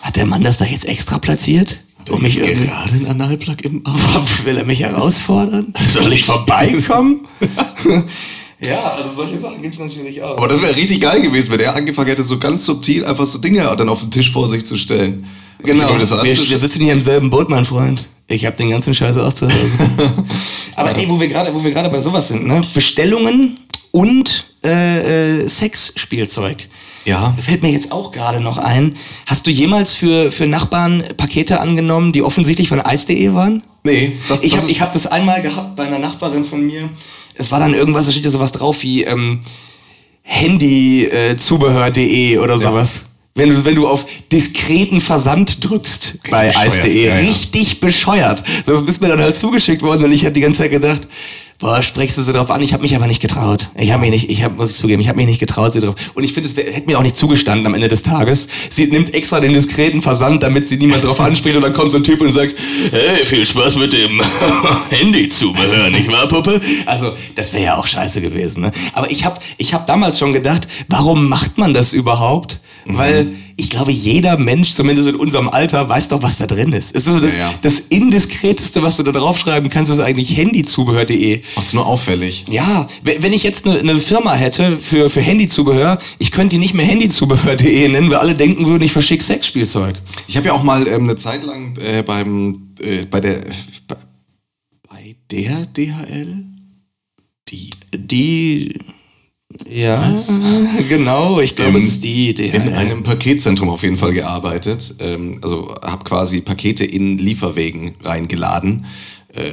hat 0.00 0.16
der 0.16 0.26
Mann 0.26 0.42
das 0.42 0.58
da 0.58 0.64
jetzt 0.64 0.86
extra 0.86 1.18
platziert? 1.18 1.78
Um 2.10 2.22
mich 2.22 2.36
gerade 2.36 2.90
einen 2.92 3.06
Analplug 3.06 3.62
im 3.62 3.86
Arm. 3.86 4.24
Will 4.44 4.56
er 4.56 4.64
mich 4.64 4.80
herausfordern? 4.80 5.74
Soll 5.92 6.12
ich 6.12 6.24
vorbeikommen? 6.24 7.26
ja, 8.60 8.92
also 8.96 9.10
solche 9.14 9.38
Sachen 9.38 9.60
gibt 9.60 9.74
es 9.74 9.80
natürlich 9.80 10.22
auch. 10.22 10.38
Aber 10.38 10.48
das 10.48 10.62
wäre 10.62 10.74
richtig 10.74 11.00
geil 11.00 11.20
gewesen, 11.20 11.52
wenn 11.52 11.60
er 11.60 11.74
angefangen 11.74 12.08
hätte, 12.08 12.22
so 12.22 12.38
ganz 12.38 12.64
subtil 12.64 13.04
einfach 13.04 13.26
so 13.26 13.38
Dinge 13.38 13.58
dann 13.76 13.88
auf 13.88 14.00
den 14.00 14.10
Tisch 14.10 14.32
vor 14.32 14.48
sich 14.48 14.64
zu 14.64 14.76
stellen. 14.76 15.26
Genau. 15.62 15.98
Wir, 15.98 16.24
wir, 16.24 16.58
sitzen 16.58 16.82
hier 16.82 16.92
im 16.92 17.02
selben 17.02 17.30
Boot, 17.30 17.50
mein 17.50 17.64
Freund. 17.64 18.06
Ich 18.28 18.46
habe 18.46 18.56
den 18.56 18.70
ganzen 18.70 18.94
Scheiß 18.94 19.16
auch 19.18 19.32
zu 19.32 19.46
Hause. 19.46 20.12
Aber 20.76 20.96
ey, 20.96 21.08
wo 21.08 21.18
wir 21.18 21.28
gerade, 21.28 21.52
wo 21.52 21.62
wir 21.62 21.72
gerade 21.72 21.88
bei 21.88 22.00
sowas 22.00 22.28
sind, 22.28 22.46
ne? 22.46 22.60
Bestellungen 22.74 23.58
und 23.90 24.54
äh, 24.64 25.40
äh, 25.40 25.48
Sexspielzeug. 25.48 26.68
Ja. 27.08 27.34
Fällt 27.40 27.62
mir 27.62 27.70
jetzt 27.70 27.90
auch 27.92 28.12
gerade 28.12 28.40
noch 28.40 28.58
ein. 28.58 28.94
Hast 29.26 29.46
du 29.46 29.50
jemals 29.50 29.94
für, 29.94 30.30
für 30.30 30.46
Nachbarn 30.46 31.02
Pakete 31.16 31.60
angenommen, 31.60 32.12
die 32.12 32.22
offensichtlich 32.22 32.68
von 32.68 32.80
Ice.de 32.80 33.32
waren? 33.34 33.62
Nee, 33.84 34.12
das, 34.28 34.42
ich 34.44 34.52
habe 34.56 34.70
ist- 34.70 34.80
hab 34.80 34.92
das 34.92 35.06
einmal 35.06 35.40
gehabt 35.42 35.76
bei 35.76 35.86
einer 35.86 35.98
Nachbarin 35.98 36.44
von 36.44 36.64
mir. 36.66 36.88
Es 37.34 37.50
war 37.50 37.60
dann 37.60 37.74
irgendwas, 37.74 38.06
da 38.06 38.12
steht 38.12 38.24
ja 38.24 38.30
sowas 38.30 38.52
drauf 38.52 38.82
wie 38.82 39.04
ähm, 39.04 39.40
Handyzubehör.de 40.22 42.38
oder 42.38 42.58
sowas. 42.58 43.02
Wenn 43.34 43.50
du, 43.50 43.64
wenn 43.64 43.74
du 43.76 43.86
auf 43.86 44.04
diskreten 44.32 45.00
Versand 45.00 45.64
drückst 45.64 46.18
bei. 46.30 46.52
Ice.de, 46.66 47.06
Ja, 47.06 47.14
ja. 47.14 47.20
richtig 47.28 47.78
bescheuert. 47.80 48.42
Das 48.66 48.80
ist 48.82 49.00
mir 49.00 49.08
dann 49.08 49.20
halt 49.20 49.34
zugeschickt 49.36 49.82
worden 49.82 50.04
und 50.04 50.12
ich 50.12 50.24
habe 50.24 50.32
die 50.32 50.40
ganze 50.40 50.62
Zeit 50.62 50.72
gedacht, 50.72 51.06
boah, 51.58 51.82
sprichst 51.82 52.16
du 52.16 52.22
sie 52.22 52.32
drauf 52.32 52.50
an? 52.50 52.60
Ich 52.60 52.72
habe 52.72 52.82
mich 52.82 52.94
aber 52.94 53.06
nicht 53.06 53.20
getraut. 53.20 53.70
Ich 53.74 53.90
habe 53.90 54.00
mich 54.00 54.10
nicht, 54.10 54.30
ich 54.30 54.44
hab, 54.44 54.56
muss 54.56 54.70
es 54.70 54.78
zugeben, 54.78 55.00
ich 55.00 55.08
habe 55.08 55.16
mich 55.16 55.26
nicht 55.26 55.40
getraut, 55.40 55.72
sie 55.72 55.80
drauf. 55.80 55.94
Und 56.14 56.22
ich 56.24 56.32
finde, 56.32 56.48
es 56.48 56.56
hätte 56.56 56.86
mir 56.86 56.98
auch 56.98 57.02
nicht 57.02 57.16
zugestanden 57.16 57.66
am 57.66 57.74
Ende 57.74 57.88
des 57.88 58.02
Tages. 58.02 58.48
Sie 58.70 58.86
nimmt 58.86 59.12
extra 59.12 59.40
den 59.40 59.52
diskreten 59.52 60.00
Versand, 60.00 60.42
damit 60.42 60.68
sie 60.68 60.76
niemand 60.76 61.04
drauf 61.04 61.20
anspricht 61.20 61.56
und 61.56 61.62
dann 61.62 61.72
kommt 61.72 61.92
so 61.92 61.98
ein 61.98 62.04
Typ 62.04 62.20
und 62.20 62.32
sagt, 62.32 62.54
hey, 62.90 63.24
viel 63.24 63.44
Spaß 63.44 63.76
mit 63.76 63.92
dem 63.92 64.20
Handyzubehör, 64.90 65.90
nicht 65.90 66.10
wahr, 66.10 66.28
Puppe? 66.28 66.60
Also, 66.86 67.12
das 67.34 67.52
wäre 67.52 67.64
ja 67.64 67.76
auch 67.76 67.86
scheiße 67.86 68.20
gewesen. 68.20 68.62
Ne? 68.62 68.70
Aber 68.92 69.10
ich 69.10 69.24
habe 69.24 69.40
ich 69.56 69.74
hab 69.74 69.86
damals 69.86 70.18
schon 70.18 70.32
gedacht, 70.32 70.68
warum 70.88 71.28
macht 71.28 71.58
man 71.58 71.74
das 71.74 71.92
überhaupt? 71.92 72.60
Weil 72.86 73.32
ich 73.60 73.70
glaube, 73.70 73.90
jeder 73.90 74.38
Mensch, 74.38 74.72
zumindest 74.72 75.08
in 75.08 75.16
unserem 75.16 75.48
Alter, 75.48 75.88
weiß 75.88 76.08
doch, 76.08 76.22
was 76.22 76.38
da 76.38 76.46
drin 76.46 76.72
ist. 76.72 76.92
Ist 76.92 77.06
so 77.06 77.18
das, 77.18 77.34
Ja, 77.34 77.50
ja. 77.50 77.54
das 77.60 77.80
indiskreteste, 77.80 78.82
was 78.84 78.96
du 78.96 79.02
da 79.02 79.10
draufschreiben 79.10 79.68
kannst, 79.68 79.90
ist 79.90 79.98
eigentlich 79.98 80.36
handyzubehör.de. 80.36 81.42
Macht's 81.56 81.74
nur 81.74 81.84
auffällig. 81.84 82.44
Ja, 82.48 82.86
wenn 83.02 83.32
ich 83.32 83.42
jetzt 83.42 83.66
eine 83.66 83.82
ne 83.82 83.98
Firma 83.98 84.34
hätte 84.34 84.76
für, 84.76 85.10
für 85.10 85.20
Handyzubehör, 85.20 85.98
ich 86.20 86.30
könnte 86.30 86.54
die 86.54 86.60
nicht 86.60 86.74
mehr 86.74 86.86
handyzubehör.de 86.86 87.88
nennen, 87.88 88.08
weil 88.10 88.18
alle 88.18 88.36
denken 88.36 88.64
würden, 88.66 88.84
ich 88.84 88.92
verschicke 88.92 89.24
Sexspielzeug. 89.24 89.96
Ich 90.28 90.36
habe 90.36 90.46
ja 90.46 90.52
auch 90.52 90.62
mal 90.62 90.86
ähm, 90.86 91.02
eine 91.02 91.16
Zeit 91.16 91.42
lang 91.42 91.76
äh, 91.78 92.02
beim 92.04 92.74
äh, 92.80 93.06
bei 93.06 93.20
der 93.20 93.40
bei, 93.88 93.96
bei 94.88 95.16
der 95.32 95.66
DHL 95.66 96.44
die 97.48 97.70
Die, 97.94 98.78
ja, 99.70 100.02
genau, 100.88 101.40
ich 101.40 101.54
glaube, 101.54 101.78
es 101.78 101.84
ist 101.84 102.04
die 102.04 102.30
Idee. 102.30 102.48
in 102.48 102.72
einem 102.72 103.02
Paketzentrum 103.02 103.68
auf 103.68 103.82
jeden 103.82 103.96
Fall 103.96 104.12
gearbeitet. 104.12 104.94
Ähm, 105.00 105.38
also 105.42 105.74
habe 105.82 106.04
quasi 106.04 106.40
Pakete 106.40 106.84
in 106.84 107.18
Lieferwegen 107.18 107.94
reingeladen. 108.02 108.86
Äh, 109.34 109.50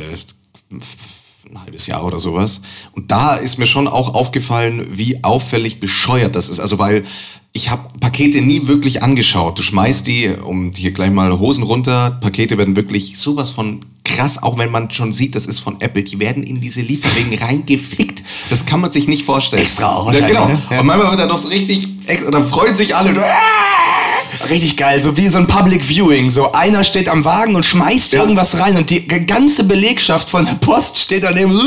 ein 1.51 1.61
halbes 1.61 1.87
Jahr 1.87 2.03
oder 2.03 2.19
sowas. 2.19 2.61
Und 2.93 3.11
da 3.11 3.35
ist 3.35 3.57
mir 3.57 3.67
schon 3.67 3.87
auch 3.87 4.13
aufgefallen, 4.13 4.87
wie 4.91 5.23
auffällig 5.23 5.79
bescheuert 5.79 6.35
das 6.35 6.49
ist. 6.49 6.59
Also 6.59 6.79
weil 6.79 7.05
ich 7.53 7.69
habe 7.69 7.87
Pakete 7.99 8.41
nie 8.41 8.67
wirklich 8.67 9.01
angeschaut. 9.01 9.57
Du 9.57 9.63
schmeißt 9.63 10.07
die, 10.07 10.29
um 10.43 10.71
hier 10.71 10.91
gleich 10.91 11.11
mal 11.11 11.39
Hosen 11.39 11.63
runter. 11.63 12.19
Pakete 12.21 12.57
werden 12.57 12.75
wirklich 12.75 13.17
sowas 13.17 13.51
von 13.51 13.79
krass, 14.15 14.41
auch 14.41 14.57
wenn 14.57 14.71
man 14.71 14.89
schon 14.91 15.11
sieht, 15.11 15.35
das 15.35 15.45
ist 15.45 15.59
von 15.59 15.79
Apple. 15.81 16.03
Die 16.03 16.19
werden 16.19 16.43
in 16.43 16.61
diese 16.61 16.81
Lieferwegen 16.81 17.37
reingefickt. 17.37 18.23
Das 18.49 18.65
kann 18.65 18.79
man 18.81 18.91
sich 18.91 19.07
nicht 19.07 19.23
vorstellen. 19.25 19.61
Extra 19.61 19.95
auch 19.95 20.11
Ja, 20.13 20.25
genau. 20.25 20.47
ne? 20.47 20.61
Ja. 20.69 20.79
Und 20.81 20.85
manchmal 20.87 21.11
wird 21.11 21.19
er 21.21 21.27
doch 21.27 21.37
so 21.37 21.49
richtig, 21.49 21.87
extra, 22.07 22.31
dann 22.31 22.47
freuen 22.47 22.75
sich 22.75 22.95
alle. 22.95 23.09
Und, 23.09 23.19
Richtig 24.49 24.75
geil, 24.75 25.01
so 25.01 25.15
wie 25.15 25.27
so 25.29 25.37
ein 25.37 25.47
Public 25.47 25.83
Viewing. 25.83 26.29
So 26.29 26.51
einer 26.51 26.83
steht 26.83 27.07
am 27.07 27.23
Wagen 27.23 27.55
und 27.55 27.65
schmeißt 27.65 28.13
Ja. 28.13 28.21
irgendwas 28.21 28.59
rein 28.59 28.75
und 28.75 28.89
die 28.89 29.07
ganze 29.07 29.63
Belegschaft 29.63 30.27
von 30.29 30.45
der 30.45 30.55
Post 30.55 30.97
steht 30.97 31.23
daneben. 31.23 31.57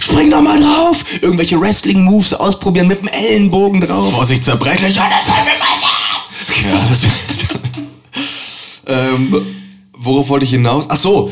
Spring 0.00 0.30
doch 0.30 0.40
mal 0.40 0.60
drauf! 0.60 1.04
Irgendwelche 1.20 1.60
Wrestling-Moves 1.60 2.34
ausprobieren 2.34 2.86
mit 2.86 3.00
dem 3.00 3.08
Ellenbogen 3.08 3.80
drauf. 3.80 4.12
Vorsicht, 4.12 4.44
zerbrechlich. 4.44 4.96
Ja, 4.96 5.02
das 6.88 7.06
ähm, 8.86 9.59
worauf 10.00 10.28
wollte 10.28 10.44
ich 10.44 10.50
hinaus? 10.50 10.86
Ach 10.88 10.96
so, 10.96 11.30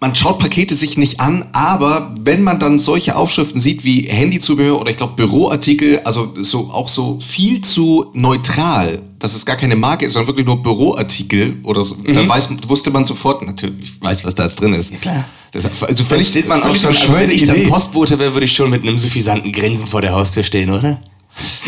man 0.00 0.14
schaut 0.14 0.38
Pakete 0.38 0.74
sich 0.74 0.96
nicht 0.96 1.20
an, 1.20 1.44
aber 1.52 2.14
wenn 2.20 2.42
man 2.42 2.60
dann 2.60 2.78
solche 2.78 3.16
Aufschriften 3.16 3.60
sieht 3.60 3.84
wie 3.84 4.02
Handyzubehör 4.02 4.80
oder 4.80 4.90
ich 4.90 4.96
glaube 4.96 5.14
Büroartikel, 5.16 6.00
also 6.04 6.32
so 6.36 6.70
auch 6.70 6.88
so 6.88 7.18
viel 7.20 7.60
zu 7.62 8.06
neutral, 8.14 9.02
dass 9.18 9.34
es 9.34 9.44
gar 9.44 9.56
keine 9.56 9.74
Marke 9.74 10.06
ist, 10.06 10.12
sondern 10.12 10.28
wirklich 10.28 10.46
nur 10.46 10.62
Büroartikel 10.62 11.58
oder 11.64 11.82
so, 11.82 11.96
dann 11.96 12.28
weiß, 12.28 12.48
wusste 12.68 12.90
man 12.90 13.04
sofort, 13.04 13.44
natürlich, 13.44 13.74
ich 13.82 14.00
weiß, 14.00 14.24
was 14.24 14.34
da 14.34 14.44
jetzt 14.44 14.60
drin 14.60 14.72
ist. 14.72 14.92
Ja, 14.92 14.98
klar. 14.98 15.24
Das, 15.50 15.64
also 15.82 16.04
völlig, 16.04 16.28
steht 16.28 16.46
man 16.46 16.62
auch 16.62 16.76
schon, 16.76 16.94
also 16.94 17.12
wenn 17.14 17.30
ich 17.30 17.46
dann. 17.46 17.62
Postbote 17.64 18.18
wäre, 18.18 18.34
würde 18.34 18.44
ich 18.44 18.52
schon 18.52 18.70
mit 18.70 18.82
einem 18.82 18.98
suffisanten 18.98 19.50
Grinsen 19.50 19.86
vor 19.86 20.02
der 20.02 20.12
Haustür 20.12 20.44
stehen, 20.44 20.70
oder? 20.70 21.00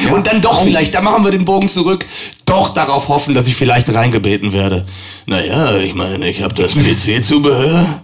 Ja. 0.05 0.13
Und 0.15 0.27
dann 0.27 0.41
doch 0.41 0.63
vielleicht, 0.63 0.95
da 0.95 1.01
machen 1.01 1.25
wir 1.25 1.31
den 1.31 1.45
Bogen 1.45 1.69
zurück, 1.69 2.07
doch 2.47 2.71
darauf 2.75 3.09
hoffen, 3.09 3.35
dass 3.35 3.47
ich 3.47 3.57
vielleicht 3.57 3.93
reingebeten 3.95 4.53
werde. 4.53 4.87
Naja, 5.27 5.77
ich 5.79 5.95
meine, 5.95 6.29
ich 6.29 6.43
habe 6.43 6.55
das 6.55 6.75
PC-Zubehör. 6.75 8.03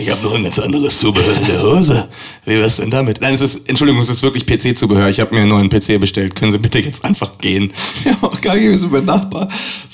Ich 0.00 0.10
habe 0.10 0.22
noch 0.22 0.34
ein 0.34 0.44
ganz 0.44 0.58
anderes 0.58 0.98
Zubehör 0.98 1.36
in 1.36 1.46
der 1.46 1.62
Hose. 1.62 2.08
Wie 2.44 2.54
wär's 2.54 2.76
denn 2.76 2.90
damit? 2.90 3.20
Nein, 3.20 3.34
es 3.34 3.40
ist, 3.40 3.68
Entschuldigung, 3.68 4.00
es 4.00 4.08
ist 4.08 4.22
wirklich 4.22 4.46
PC-Zubehör. 4.46 5.08
Ich 5.08 5.20
habe 5.20 5.34
mir 5.34 5.42
einen 5.42 5.50
neuen 5.50 5.68
PC 5.68 5.98
bestellt. 6.00 6.34
Können 6.34 6.52
Sie 6.52 6.58
bitte 6.58 6.78
jetzt 6.78 7.04
einfach 7.04 7.38
gehen? 7.38 7.72
Ja, 8.04 8.16
auch 8.20 8.40
gar 8.40 8.54
nicht, 8.54 8.70
wie 8.70 8.76
so 8.76 8.88
mein 8.88 9.04
Nachbar 9.04 9.48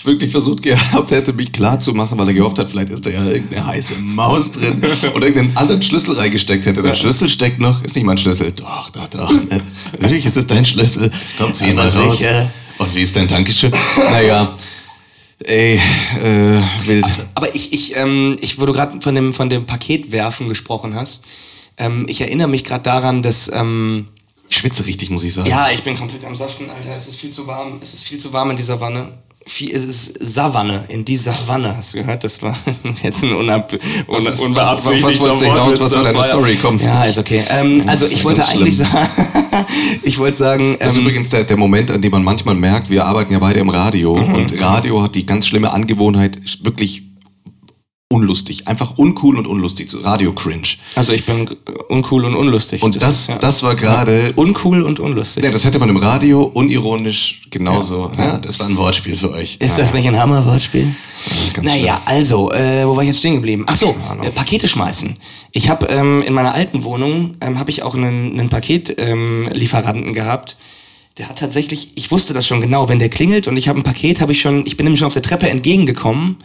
wirklich 0.04 0.30
versucht 0.30 0.62
gehabt 0.62 1.10
hätte, 1.10 1.32
mich 1.32 1.52
klar 1.52 1.80
zu 1.80 1.92
machen, 1.94 2.18
weil 2.18 2.28
er 2.28 2.34
gehofft 2.34 2.58
hat, 2.58 2.68
vielleicht 2.70 2.90
ist 2.90 3.04
da 3.06 3.10
ja 3.10 3.24
irgendeine 3.24 3.66
heiße 3.66 3.94
Maus 4.00 4.52
drin 4.52 4.82
oder 5.14 5.26
irgendeinen 5.26 5.56
anderen 5.56 5.82
Schlüssel 5.82 6.14
reingesteckt 6.16 6.66
hätte. 6.66 6.82
Der 6.82 6.94
Schlüssel 6.94 7.28
steckt 7.28 7.60
noch, 7.60 7.82
ist 7.82 7.96
nicht 7.96 8.04
mein 8.04 8.18
Schlüssel. 8.18 8.52
Doch, 8.52 8.90
doch, 8.90 9.08
doch. 9.08 9.32
Natürlich 9.98 10.26
ist 10.26 10.36
es 10.36 10.46
dein 10.46 10.64
Schlüssel. 10.66 11.10
Komm, 11.38 11.54
zieh 11.54 11.72
mal 11.72 11.88
raus. 11.88 12.18
sicher. 12.18 12.50
Und 12.78 12.94
wie 12.94 13.02
ist 13.02 13.16
dein 13.16 13.28
Dankeschön? 13.28 13.70
Naja, 14.10 14.56
ey, 15.44 15.80
äh, 16.22 16.60
wild. 16.86 17.06
Aber 17.34 17.54
ich, 17.54 17.72
ich, 17.72 17.96
ähm, 17.96 18.36
ich, 18.40 18.60
wo 18.60 18.66
du 18.66 18.72
gerade 18.72 19.00
von 19.00 19.14
dem, 19.14 19.32
von 19.32 19.48
dem 19.50 19.66
Paketwerfen 19.66 20.48
gesprochen 20.48 20.94
hast, 20.94 21.24
ähm, 21.76 22.06
ich 22.08 22.20
erinnere 22.20 22.48
mich 22.48 22.64
gerade 22.64 22.82
daran, 22.84 23.22
dass, 23.22 23.50
ähm, 23.52 24.08
Ich 24.48 24.58
schwitze 24.58 24.86
richtig, 24.86 25.10
muss 25.10 25.24
ich 25.24 25.34
sagen. 25.34 25.48
ja, 25.48 25.70
ich 25.70 25.82
bin 25.82 25.96
komplett 25.96 26.24
am 26.24 26.36
Saften, 26.36 26.70
Alter. 26.70 26.96
Es 26.96 27.08
ist 27.08 27.16
viel 27.16 27.30
zu 27.30 27.46
warm. 27.46 27.78
Es 27.82 27.94
ist 27.94 28.04
viel 28.04 28.18
zu 28.18 28.32
warm 28.32 28.50
in 28.50 28.56
dieser 28.56 28.80
Wanne. 28.80 29.12
Viel, 29.46 29.74
es 29.76 29.84
ist 29.84 30.14
Savanne, 30.34 30.84
in 30.88 31.04
dieser 31.04 31.34
Wanne, 31.46 31.76
hast 31.76 31.92
du 31.92 31.98
gehört? 31.98 32.24
Das 32.24 32.40
war 32.40 32.56
jetzt 33.02 33.22
ein 33.22 33.34
unab, 33.34 33.72
Was 34.06 34.24
un, 34.24 34.26
was- 34.32 34.40
unbeabsichtigter 34.40 35.06
was 35.08 35.20
wolltest 35.20 35.42
du 35.42 35.46
hinaus? 35.46 35.80
Was 35.80 35.90
Das 35.92 36.02
deine 36.02 36.22
Story? 36.24 36.56
Komm. 36.62 36.80
Ja, 36.80 37.04
ist 37.04 37.18
okay. 37.18 37.42
Ähm, 37.50 37.82
also 37.86 38.06
ich 38.06 38.24
wollte 38.24 38.42
eigentlich 38.48 38.76
schlimm. 38.76 38.88
sagen, 38.90 39.08
ich 40.02 40.18
wollte 40.18 40.38
sagen, 40.38 40.76
Das 40.80 40.92
ist 40.92 40.96
ähm, 40.96 41.02
übrigens 41.02 41.28
der, 41.28 41.44
der 41.44 41.58
Moment, 41.58 41.90
an 41.90 42.00
dem 42.00 42.10
man 42.10 42.24
manchmal 42.24 42.54
merkt, 42.54 42.88
wir 42.88 43.04
arbeiten 43.04 43.32
ja 43.34 43.38
beide 43.38 43.60
im 43.60 43.68
Radio 43.68 44.16
Mhm. 44.16 44.34
und 44.34 44.60
Radio 44.62 45.02
hat 45.02 45.14
die 45.14 45.26
ganz 45.26 45.46
schlimme 45.46 45.70
Angewohnheit, 45.72 46.38
wirklich 46.62 47.02
unlustig, 48.14 48.68
einfach 48.68 48.96
uncool 48.96 49.36
und 49.36 49.48
unlustig, 49.48 49.90
so 49.90 49.98
Radio-Cringe. 49.98 50.68
also 50.94 51.12
ich 51.12 51.26
bin 51.26 51.50
uncool 51.88 52.24
und 52.24 52.36
unlustig. 52.36 52.80
Und 52.82 53.02
das, 53.02 53.26
ja. 53.26 53.38
das 53.38 53.64
war 53.64 53.74
gerade, 53.74 54.32
uncool 54.36 54.82
und 54.82 55.00
unlustig. 55.00 55.42
ja, 55.42 55.50
das 55.50 55.64
hätte 55.64 55.80
man 55.80 55.88
im 55.88 55.96
Radio 55.96 56.44
unironisch 56.44 57.42
genauso, 57.50 58.12
ja, 58.16 58.38
das 58.38 58.60
war 58.60 58.68
ein 58.68 58.76
Wortspiel 58.76 59.16
für 59.16 59.32
euch. 59.32 59.56
Ist 59.58 59.78
das 59.78 59.92
nicht 59.94 60.06
ein 60.06 60.18
Hammerwortspiel? 60.18 60.94
naja, 61.62 62.00
also, 62.04 62.52
äh, 62.52 62.86
wo 62.86 62.94
war 62.94 63.02
ich 63.02 63.08
jetzt 63.08 63.18
stehen 63.18 63.34
geblieben? 63.34 63.64
Ach 63.66 63.76
so, 63.76 63.96
äh, 64.22 64.30
Pakete 64.30 64.68
schmeißen. 64.68 65.16
Ich 65.50 65.68
habe 65.68 65.86
ähm, 65.86 66.22
in 66.22 66.32
meiner 66.32 66.54
alten 66.54 66.84
Wohnung 66.84 67.34
ähm, 67.40 67.58
habe 67.58 67.70
ich 67.70 67.82
auch 67.82 67.94
einen, 67.94 68.38
einen 68.38 68.48
Paketlieferanten 68.48 70.06
ähm, 70.06 70.14
gehabt. 70.14 70.56
Der 71.18 71.28
hat 71.28 71.38
tatsächlich, 71.38 71.92
ich 71.94 72.10
wusste 72.10 72.34
das 72.34 72.46
schon 72.46 72.60
genau, 72.60 72.88
wenn 72.88 72.98
der 72.98 73.08
klingelt 73.08 73.46
und 73.46 73.56
ich 73.56 73.68
habe 73.68 73.78
ein 73.78 73.84
Paket, 73.84 74.20
habe 74.20 74.32
ich 74.32 74.40
schon, 74.40 74.66
ich 74.66 74.76
bin 74.76 74.84
nämlich 74.84 74.98
schon 74.98 75.06
auf 75.06 75.12
der 75.12 75.22
Treppe 75.22 75.48
entgegengekommen, 75.48 76.38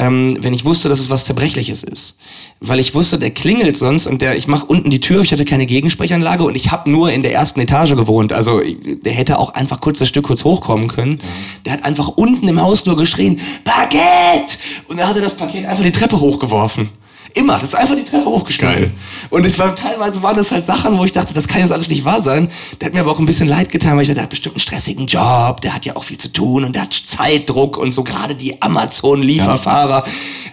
ähm, 0.00 0.38
wenn 0.40 0.54
ich 0.54 0.64
wusste, 0.64 0.88
dass 0.88 0.98
es 0.98 1.10
was 1.10 1.26
Zerbrechliches 1.26 1.82
ist. 1.82 2.16
Weil 2.58 2.78
ich 2.78 2.94
wusste, 2.94 3.18
der 3.18 3.30
klingelt 3.30 3.76
sonst 3.76 4.06
und 4.06 4.22
der, 4.22 4.34
ich 4.34 4.48
mache 4.48 4.64
unten 4.64 4.88
die 4.88 5.00
Tür, 5.00 5.20
ich 5.20 5.30
hatte 5.30 5.44
keine 5.44 5.66
Gegensprechanlage 5.66 6.42
und 6.42 6.56
ich 6.56 6.72
habe 6.72 6.90
nur 6.90 7.12
in 7.12 7.22
der 7.22 7.34
ersten 7.34 7.60
Etage 7.60 7.94
gewohnt. 7.94 8.32
Also 8.32 8.60
der 8.60 9.12
hätte 9.12 9.38
auch 9.38 9.52
einfach 9.52 9.80
kurz 9.80 9.98
das 9.98 10.08
Stück 10.08 10.24
kurz 10.24 10.42
hochkommen 10.42 10.88
können. 10.88 11.20
Der 11.66 11.74
hat 11.74 11.84
einfach 11.84 12.08
unten 12.08 12.48
im 12.48 12.60
Haus 12.60 12.86
nur 12.86 12.96
geschrien, 12.96 13.38
Paket! 13.64 14.58
Und 14.88 14.98
er 14.98 15.06
hatte 15.06 15.20
das 15.20 15.36
Paket 15.36 15.66
einfach 15.66 15.84
die 15.84 15.92
Treppe 15.92 16.18
hochgeworfen. 16.18 16.88
Immer, 17.34 17.54
das 17.54 17.70
ist 17.70 17.74
einfach 17.74 17.94
die 17.94 18.04
Treppe 18.04 18.26
hochgeschmissen. 18.26 18.82
Geil. 18.82 18.92
Und 19.30 19.46
es 19.46 19.58
war 19.58 19.74
teilweise 19.76 20.22
waren 20.22 20.36
das 20.36 20.50
halt 20.50 20.64
Sachen, 20.64 20.98
wo 20.98 21.04
ich 21.04 21.12
dachte, 21.12 21.32
das 21.32 21.46
kann 21.46 21.60
jetzt 21.60 21.70
alles 21.70 21.88
nicht 21.88 22.04
wahr 22.04 22.20
sein. 22.20 22.48
Der 22.80 22.86
hat 22.86 22.94
mir 22.94 23.00
aber 23.00 23.12
auch 23.12 23.20
ein 23.20 23.26
bisschen 23.26 23.48
leid 23.48 23.70
getan, 23.70 23.94
weil 23.94 24.02
ich 24.02 24.08
dachte, 24.08 24.16
der 24.16 24.22
hat 24.24 24.30
bestimmt 24.30 24.56
einen 24.56 24.60
stressigen 24.60 25.06
Job, 25.06 25.60
der 25.60 25.74
hat 25.74 25.84
ja 25.84 25.96
auch 25.96 26.02
viel 26.02 26.16
zu 26.16 26.32
tun 26.32 26.64
und 26.64 26.74
der 26.74 26.82
hat 26.82 26.92
Zeitdruck 26.92 27.76
und 27.76 27.92
so 27.92 28.02
gerade 28.02 28.34
die 28.34 28.60
Amazon-Lieferfahrer. 28.60 30.04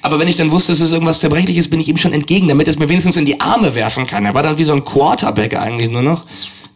Aber 0.04 0.20
wenn 0.20 0.28
ich 0.28 0.36
dann 0.36 0.52
wusste, 0.52 0.74
es 0.74 0.80
ist 0.80 0.92
irgendwas 0.92 1.20
Zerbrechliches, 1.20 1.70
bin 1.70 1.80
ich 1.80 1.88
ihm 1.88 1.98
schon 1.98 2.14
entgegen, 2.14 2.48
damit 2.48 2.68
er 2.68 2.72
es 2.72 2.80
mir 2.80 2.90
wenigstens 2.90 3.18
in 3.18 3.26
die 3.26 3.42
Arme 3.42 3.74
werfen 3.74 4.06
kann. 4.06 4.26
Er 4.26 4.36
war 4.36 4.44
dann 4.44 4.58
wie 4.58 4.64
so 4.64 4.74
ein 4.74 4.84
Quarterback 4.84 5.58
eigentlich 5.58 5.90
nur 5.90 6.04
noch. 6.04 6.26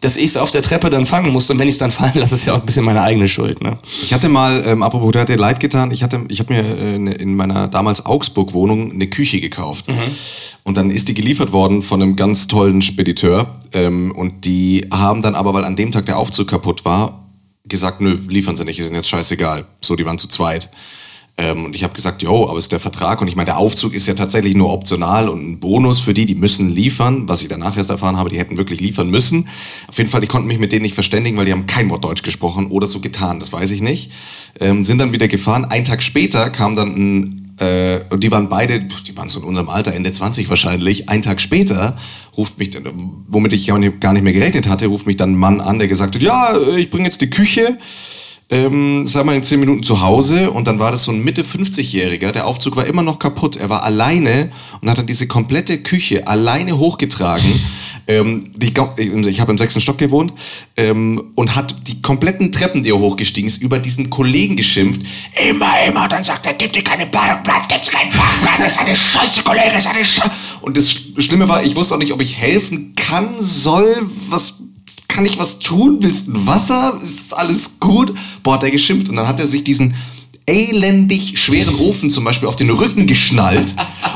Dass 0.02 0.18
ich 0.18 0.26
es 0.26 0.38
auf 0.38 0.50
der 0.50 0.64
Treppe 0.64 0.90
dann 0.90 1.06
fangen 1.06 1.32
musste 1.32 1.54
und 1.54 1.60
wenn 1.60 1.68
ich 1.68 1.76
es 1.76 1.78
dann 1.78 1.92
fallen 1.92 2.16
lasse, 2.16 2.36
ist 2.36 2.46
ja 2.46 2.54
auch 2.54 2.60
ein 2.60 2.66
bisschen 2.66 2.84
meine 2.84 3.02
eigene 3.02 3.28
Schuld. 3.28 3.62
Ne? 3.62 3.78
Ich 4.04 4.14
hatte 4.14 4.30
mal, 4.30 4.64
ähm, 4.66 4.82
apropos, 4.84 5.12
du 5.12 5.20
hat 5.20 5.30
dir 5.30 5.38
leid 5.38 5.60
getan, 5.60 5.92
ich 5.92 6.02
hatte, 6.02 6.26
ich 6.28 6.40
habe 6.40 6.54
mir 6.54 6.64
äh, 6.64 6.98
ne, 6.98 7.12
in 7.14 7.36
meiner 7.36 7.68
damals 7.68 8.06
Augsburg-Wohnung 8.06 8.92
eine 8.92 9.08
Küche 9.08 9.40
gekauft. 9.40 9.88
Mhm. 9.88 9.94
Und 10.64 10.78
dann 10.78 10.90
ist 10.90 11.08
die 11.08 11.14
geliefert 11.14 11.52
worden 11.52 11.84
von 11.84 12.02
einem 12.02 12.16
ganz 12.16 12.48
tollen 12.48 12.82
Spediteur. 12.82 13.60
Ähm, 13.74 14.12
und 14.12 14.46
die 14.46 14.88
haben 14.92 15.22
dann 15.22 15.36
aber, 15.36 15.54
weil 15.54 15.66
an 15.66 15.76
dem 15.76 15.92
Tag 15.92 16.08
der 16.08 16.18
Aufzug 16.18 16.48
kaputt 16.48 16.84
war, 16.84 17.28
gesagt, 17.66 18.02
nö, 18.02 18.18
liefern 18.28 18.56
sie 18.56 18.66
nicht, 18.66 18.80
ist 18.80 18.88
ihnen 18.88 18.96
jetzt 18.96 19.10
scheißegal. 19.10 19.66
So, 19.82 19.96
die 19.96 20.06
waren 20.06 20.18
zu 20.18 20.28
zweit. 20.28 20.70
Ähm, 21.42 21.66
und 21.66 21.76
ich 21.76 21.84
habe 21.84 21.94
gesagt, 21.94 22.22
jo, 22.22 22.48
aber 22.48 22.58
es 22.58 22.66
ist 22.66 22.72
der 22.72 22.80
Vertrag. 22.80 23.20
Und 23.20 23.28
ich 23.28 23.36
meine, 23.36 23.48
der 23.48 23.58
Aufzug 23.58 23.96
ist 23.96 24.06
ja 24.06 24.14
tatsächlich 24.14 24.56
nur 24.56 24.72
optional 24.72 25.28
und 25.28 25.42
ein 25.42 25.60
Bonus 25.60 26.00
für 26.00 26.14
die, 26.14 26.28
die 26.28 26.36
müssen 26.36 26.70
liefern. 26.70 27.28
Was 27.28 27.42
ich 27.42 27.48
danach 27.48 27.76
erst 27.76 27.90
erfahren 27.90 28.18
habe, 28.18 28.30
die 28.30 28.38
hätten 28.38 28.58
wirklich 28.58 28.80
liefern 28.80 29.10
müssen. 29.10 29.48
Auf 29.88 29.98
jeden 29.98 30.10
Fall, 30.10 30.22
ich 30.24 30.30
konnte 30.30 30.48
mich 30.48 30.60
mit 30.60 30.72
denen 30.72 30.84
nicht 30.84 30.94
verständigen, 30.94 31.38
weil 31.38 31.46
die 31.46 31.52
haben 31.52 31.66
kein 31.66 31.90
Wort 31.90 32.04
Deutsch 32.04 32.22
gesprochen 32.22 32.68
oder 32.68 32.86
so 32.86 33.00
getan, 33.00 33.40
das 33.40 33.52
weiß 33.52 33.72
ich 33.72 33.82
nicht. 33.82 34.12
Ähm, 34.60 34.84
sind 34.84 35.00
dann 35.00 35.14
wieder 35.14 35.28
gefahren. 35.28 35.66
Ein 35.66 35.84
Tag 35.84 36.04
später 36.04 36.52
kam 36.52 36.76
dann 36.76 36.96
ein 36.96 37.42
äh, 37.60 38.02
und 38.10 38.24
die 38.24 38.32
waren 38.32 38.50
beide, 38.50 38.80
die 38.80 39.18
waren 39.18 39.30
so 39.30 39.40
in 39.40 39.46
unserem 39.46 39.70
Alter, 39.70 39.94
Ende 39.94 40.12
20 40.12 40.50
wahrscheinlich. 40.50 41.10
Ein 41.10 41.22
Tag 41.22 41.42
später 41.42 41.98
ruft 42.38 42.60
mich, 42.60 42.72
womit 43.28 43.54
ich 43.54 43.68
gar 43.68 43.78
nicht 43.80 44.24
mehr 44.24 44.34
gerechnet 44.34 44.68
hatte, 44.68 44.88
ruft 44.88 45.08
mich 45.08 45.18
dann 45.18 45.34
ein 45.34 45.38
Mann 45.38 45.60
an, 45.60 45.80
der 45.80 45.88
gesagt 45.88 46.16
hat, 46.16 46.22
ja, 46.22 46.56
ich 46.78 46.90
bringe 46.90 47.06
jetzt 47.06 47.22
die 47.22 47.30
Küche 47.30 47.78
ähm, 48.52 49.08
sei 49.08 49.24
mal 49.24 49.36
in 49.36 49.44
zehn 49.44 49.60
Minuten 49.62 49.82
zu 49.82 50.02
Hause 50.02 50.52
und 50.52 50.68
dann 50.68 50.78
war 50.78 50.92
das 50.92 51.06
so 51.06 51.12
ein 51.12 51.24
Mitte 51.24 51.44
50-Jähriger. 51.44 52.32
Der 52.32 52.46
Aufzug 52.46 52.76
war 52.76 52.86
immer 52.86 53.02
noch 53.02 53.18
kaputt. 53.18 53.56
Er 53.56 53.70
war 53.70 53.84
alleine 53.84 54.52
und 54.82 54.90
hat 54.90 54.98
dann 54.98 55.08
diese 55.08 55.26
komplette 55.26 55.82
Küche 55.82 56.28
alleine 56.28 56.78
hochgetragen. 56.78 57.50
Ähm, 58.08 58.52
die, 58.56 58.74
ich 59.30 59.40
habe 59.40 59.52
im 59.52 59.58
sechsten 59.60 59.80
Stock 59.80 60.00
gewohnt 60.00 60.34
ähm, 60.76 61.32
und 61.36 61.56
hat 61.56 61.88
die 61.88 62.02
kompletten 62.02 62.52
Treppen, 62.52 62.82
die 62.82 62.90
er 62.90 62.98
hochgestiegen 62.98 63.48
ist, 63.48 63.62
über 63.62 63.78
diesen 63.78 64.10
Kollegen 64.10 64.58
geschimpft. 64.58 65.02
Immer, 65.48 65.72
immer. 65.88 66.08
Dann 66.08 66.24
sagt 66.24 66.48
er, 66.48 66.54
gib 66.56 66.74
dir 66.74 66.84
keine 66.84 67.06
Parkplatz, 67.06 67.68
gibt's 67.68 67.92
keinen 67.92 68.10
Parkplatz, 68.10 68.58
das 68.58 68.72
ist 68.72 68.80
eine 68.80 68.96
Scheiße, 68.96 69.44
Kollege, 69.44 69.70
das 69.72 69.86
ist 69.86 69.88
eine 69.88 70.04
Scheiße. 70.04 70.32
Und 70.62 70.78
das 70.78 70.92
Schlimme 70.92 71.48
war, 71.48 71.64
ich 71.64 71.76
wusste 71.76 71.94
auch 71.94 72.00
nicht, 72.00 72.12
ob 72.12 72.22
ich 72.22 72.38
helfen 72.38 72.96
kann, 72.96 73.36
soll, 73.40 73.86
was 74.30 74.56
kann 75.12 75.26
ich 75.26 75.38
was 75.38 75.60
tun? 75.60 75.98
Willst 76.02 76.28
du 76.28 76.34
ein 76.34 76.48
Wasser? 76.48 77.00
Ist 77.04 77.38
alles 77.38 77.80
gut? 77.80 78.14
Boah, 78.44 78.56
hat 78.56 78.64
er 78.64 78.72
geschimpft. 78.72 79.10
Und 79.10 79.18
dann 79.18 79.28
hat 79.28 79.40
er 79.40 79.48
sich 79.48 79.64
diesen 79.64 79.94
elendig 80.48 81.38
schweren 81.38 81.76
Ofen 81.76 82.10
zum 82.10 82.24
Beispiel 82.24 82.48
auf 82.48 82.56
den 82.56 82.70
Rücken 82.72 83.06
geschnallt 83.06 83.76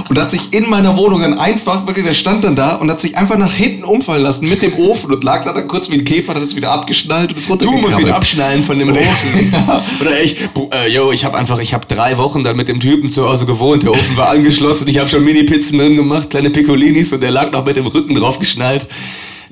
und 0.10 0.18
hat 0.18 0.32
sich 0.32 0.54
in 0.54 0.70
meiner 0.70 0.98
Wohnung 0.98 1.22
dann 1.22 1.38
einfach, 1.38 1.86
wirklich, 1.86 2.06
der 2.06 2.16
stand 2.16 2.44
dann 2.44 2.56
da 2.56 2.76
und 2.76 2.90
hat 2.90 3.00
sich 3.00 3.16
einfach 3.18 3.38
nach 3.38 3.54
hinten 3.54 3.84
umfallen 3.84 4.24
lassen 4.24 4.50
mit 4.50 4.62
dem 4.62 4.74
Ofen 4.74 5.14
und 5.14 5.24
lag 5.24 5.46
da 5.46 5.54
dann 5.54 5.68
kurz 5.68 5.90
wie 5.92 5.96
ein 5.96 6.04
Käfer, 6.04 6.34
hat 6.34 6.42
es 6.42 6.56
wieder 6.56 6.72
abgeschnallt 6.72 7.32
und 7.32 7.38
ist 7.38 7.50
Du 7.50 7.72
musst 7.78 8.00
ihn 8.00 8.10
abschnallen 8.10 8.64
von 8.64 8.80
dem 8.80 8.92
Ofen. 8.92 9.52
ja. 9.52 9.84
Oder 10.02 10.22
ich, 10.22 10.38
äh, 10.74 10.92
yo, 10.92 11.12
ich 11.12 11.24
habe 11.26 11.38
einfach, 11.38 11.60
ich 11.60 11.74
habe 11.74 11.86
drei 11.86 12.18
Wochen 12.18 12.44
dann 12.44 12.58
mit 12.58 12.68
dem 12.68 12.80
Typen 12.80 13.12
zu 13.12 13.30
Hause 13.30 13.46
gewohnt, 13.46 13.84
der 13.84 13.92
Ofen 13.92 14.18
war 14.18 14.32
angeschlossen, 14.32 14.88
ich 14.88 14.98
habe 14.98 15.08
schon 15.08 15.24
Mini-Pizzen 15.24 15.78
drin 15.78 15.96
gemacht, 15.96 16.32
kleine 16.32 16.50
Piccolinis 16.50 17.14
und 17.14 17.22
der 17.22 17.32
lag 17.32 17.52
noch 17.52 17.66
mit 17.66 17.78
dem 17.78 17.86
Rücken 17.86 18.16
drauf 18.16 18.40
geschnallt. 18.40 18.88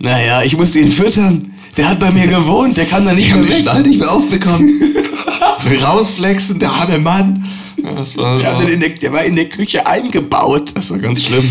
Naja, 0.04 0.44
ich 0.44 0.58
musste 0.58 0.80
ihn 0.80 0.92
füttern. 0.92 1.54
Der 1.78 1.89
hat 1.89 1.98
bei 1.98 2.12
mir 2.12 2.28
gewohnt, 2.28 2.76
der 2.76 2.86
kann 2.86 3.06
da 3.06 3.13
nicht 3.13 3.28
ich 3.28 3.34
mehr 3.34 3.48
weg. 3.48 3.66
Ich 3.66 3.88
nicht 3.88 4.00
mehr 4.00 4.12
aufbekommen. 4.12 4.70
Rausflexen, 5.82 6.60
der 6.60 6.72
arme 6.72 7.00
Mann. 7.00 7.46
Das 7.82 8.18
war, 8.18 8.38
der, 8.38 8.52
war. 8.54 8.66
Der, 8.66 8.89
der 8.89 9.13
war 9.13 9.24
in 9.24 9.36
der 9.38 9.48
Küche 9.48 9.88
eingebaut. 9.88 10.74
Das 10.76 10.92
war 10.92 10.98
ganz 10.98 11.24
schlimm. 11.24 11.48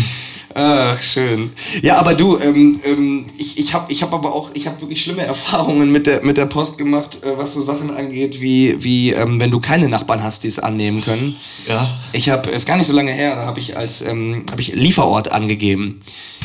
Ach, 0.55 1.01
schön. 1.01 1.51
Ja, 1.81 1.97
aber 1.97 2.13
du, 2.13 2.37
ähm, 2.37 2.79
ähm, 2.83 3.25
ich, 3.37 3.57
ich 3.57 3.73
habe 3.73 3.91
ich 3.91 4.03
hab 4.03 4.13
aber 4.13 4.33
auch, 4.33 4.49
ich 4.53 4.67
habe 4.67 4.79
wirklich 4.81 5.01
schlimme 5.01 5.21
Erfahrungen 5.25 5.91
mit 5.91 6.07
der, 6.07 6.23
mit 6.23 6.37
der 6.37 6.45
Post 6.45 6.77
gemacht, 6.77 7.19
äh, 7.23 7.37
was 7.37 7.53
so 7.53 7.61
Sachen 7.61 7.91
angeht, 7.91 8.41
wie, 8.41 8.83
wie 8.83 9.11
ähm, 9.11 9.39
wenn 9.39 9.51
du 9.51 9.59
keine 9.59 9.89
Nachbarn 9.89 10.21
hast, 10.23 10.43
die 10.43 10.47
es 10.47 10.59
annehmen 10.59 11.03
können. 11.03 11.35
Ja. 11.67 11.97
Ich 12.11 12.29
habe, 12.29 12.49
ist 12.49 12.67
gar 12.67 12.77
nicht 12.77 12.87
so 12.87 12.93
lange 12.93 13.11
her, 13.11 13.35
da 13.35 13.45
habe 13.45 13.59
ich 13.59 13.77
als, 13.77 14.01
ähm, 14.01 14.43
habe 14.51 14.61
ich 14.61 14.73
Lieferort 14.75 15.31
angegeben. 15.31 16.01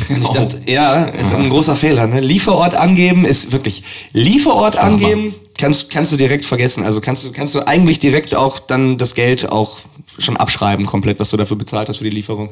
Und 0.08 0.22
ich 0.22 0.28
oh. 0.30 0.34
dachte, 0.34 0.60
ja, 0.70 1.04
ist 1.04 1.34
ein 1.34 1.50
großer 1.50 1.76
Fehler, 1.76 2.06
ne? 2.06 2.20
Lieferort 2.20 2.74
angeben 2.74 3.24
ist 3.24 3.52
wirklich, 3.52 3.82
Lieferort 4.12 4.78
angeben 4.78 5.34
kannst, 5.58 5.90
kannst 5.90 6.12
du 6.12 6.16
direkt 6.16 6.44
vergessen. 6.44 6.84
Also 6.84 7.00
kannst 7.00 7.24
du, 7.24 7.32
kannst 7.32 7.54
du 7.54 7.66
eigentlich 7.66 7.98
direkt 7.98 8.34
auch 8.34 8.58
dann 8.58 8.96
das 8.96 9.14
Geld 9.14 9.48
auch 9.50 9.80
schon 10.18 10.36
abschreiben 10.36 10.86
komplett, 10.86 11.20
was 11.20 11.30
du 11.30 11.36
dafür 11.36 11.56
bezahlt 11.56 11.88
hast 11.88 11.98
für 11.98 12.04
die 12.04 12.10
Lieferung. 12.10 12.50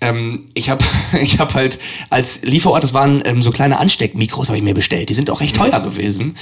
Ähm, 0.00 0.46
ich 0.54 0.68
habe 0.70 0.84
ich 1.22 1.38
hab 1.38 1.54
halt 1.54 1.78
als 2.08 2.42
Lieferort, 2.42 2.82
das 2.82 2.92
waren 2.94 3.22
ähm, 3.24 3.42
so 3.42 3.50
kleine 3.50 3.78
Ansteckmikros, 3.78 4.48
habe 4.48 4.58
ich 4.58 4.64
mir 4.64 4.74
bestellt. 4.74 5.08
Die 5.08 5.14
sind 5.14 5.30
auch 5.30 5.40
recht 5.40 5.56
teuer 5.56 5.80
gewesen. 5.80 6.36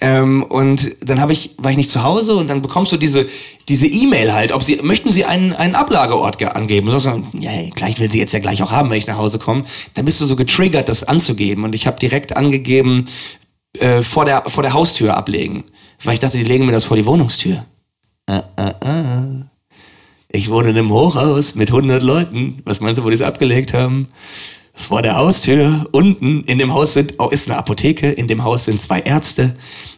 Ähm, 0.00 0.42
und 0.42 0.96
dann 1.00 1.20
habe 1.20 1.32
ich, 1.32 1.50
war 1.58 1.70
ich 1.70 1.76
nicht 1.76 1.90
zu 1.90 2.02
Hause 2.02 2.34
und 2.34 2.48
dann 2.48 2.62
bekommst 2.62 2.92
du 2.92 2.96
diese 2.96 3.26
diese 3.68 3.86
E-Mail 3.86 4.32
halt, 4.32 4.52
ob 4.52 4.62
sie 4.62 4.80
möchten 4.82 5.12
sie 5.12 5.24
einen 5.24 5.52
einen 5.52 5.74
Ablageort 5.74 6.42
angeben. 6.42 6.86
Du 6.86 6.98
sagst, 6.98 7.20
ja, 7.38 7.50
klar, 7.74 7.90
ich 7.90 8.00
will 8.00 8.10
sie 8.10 8.18
jetzt 8.18 8.32
ja 8.32 8.40
gleich 8.40 8.62
auch 8.62 8.72
haben, 8.72 8.90
wenn 8.90 8.98
ich 8.98 9.06
nach 9.06 9.18
Hause 9.18 9.38
komme. 9.38 9.64
Dann 9.94 10.04
bist 10.04 10.20
du 10.20 10.26
so 10.26 10.34
getriggert, 10.34 10.88
das 10.88 11.04
anzugeben. 11.04 11.64
Und 11.64 11.74
ich 11.74 11.86
habe 11.86 11.98
direkt 11.98 12.36
angegeben, 12.36 13.06
äh, 13.78 14.02
vor, 14.02 14.24
der, 14.24 14.44
vor 14.46 14.62
der 14.62 14.72
Haustür 14.72 15.16
ablegen. 15.16 15.64
Weil 16.04 16.14
ich 16.14 16.20
dachte, 16.20 16.38
die 16.38 16.44
legen 16.44 16.66
mir 16.66 16.72
das 16.72 16.84
vor 16.84 16.96
die 16.96 17.06
Wohnungstür. 17.06 17.64
Ah, 18.26 18.42
ah, 18.56 18.74
ah. 18.84 19.24
Ich 20.28 20.50
wohne 20.50 20.70
in 20.70 20.78
einem 20.78 20.90
Hochhaus 20.90 21.54
mit 21.54 21.68
100 21.68 22.02
Leuten. 22.02 22.62
Was 22.64 22.80
meinst 22.80 22.98
du, 22.98 23.04
wo 23.04 23.08
die 23.08 23.14
es 23.14 23.22
abgelegt 23.22 23.74
haben? 23.74 24.08
Vor 24.74 25.02
der 25.02 25.16
Haustür, 25.16 25.86
unten, 25.92 26.44
in 26.44 26.58
dem 26.58 26.72
Haus 26.72 26.94
sind, 26.94 27.14
oh, 27.18 27.28
ist 27.28 27.48
eine 27.48 27.58
Apotheke, 27.58 28.10
in 28.10 28.26
dem 28.26 28.42
Haus 28.42 28.64
sind 28.64 28.80
zwei 28.80 29.00
Ärzte. 29.00 29.54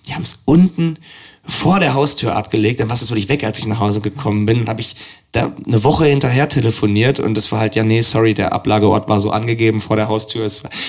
Die 0.06 0.14
haben 0.14 0.24
es 0.24 0.42
unten 0.44 0.98
vor 1.46 1.78
der 1.78 1.94
Haustür 1.94 2.34
abgelegt. 2.34 2.80
Dann 2.80 2.88
warst 2.88 3.02
du 3.02 3.06
so 3.06 3.14
nicht 3.14 3.28
weg, 3.28 3.44
als 3.44 3.58
ich 3.58 3.66
nach 3.66 3.80
Hause 3.80 4.00
gekommen 4.00 4.46
bin. 4.46 4.60
Dann 4.60 4.68
habe 4.68 4.80
ich 4.80 4.96
da 5.32 5.52
eine 5.66 5.82
Woche 5.82 6.06
hinterher 6.06 6.48
telefoniert 6.48 7.18
und 7.18 7.36
das 7.36 7.50
war 7.50 7.58
halt, 7.58 7.74
ja, 7.74 7.82
nee, 7.82 8.02
sorry, 8.02 8.34
der 8.34 8.52
Ablageort 8.52 9.08
war 9.08 9.20
so 9.20 9.30
angegeben 9.30 9.80
vor 9.80 9.96
der 9.96 10.08
Haustür. 10.08 10.46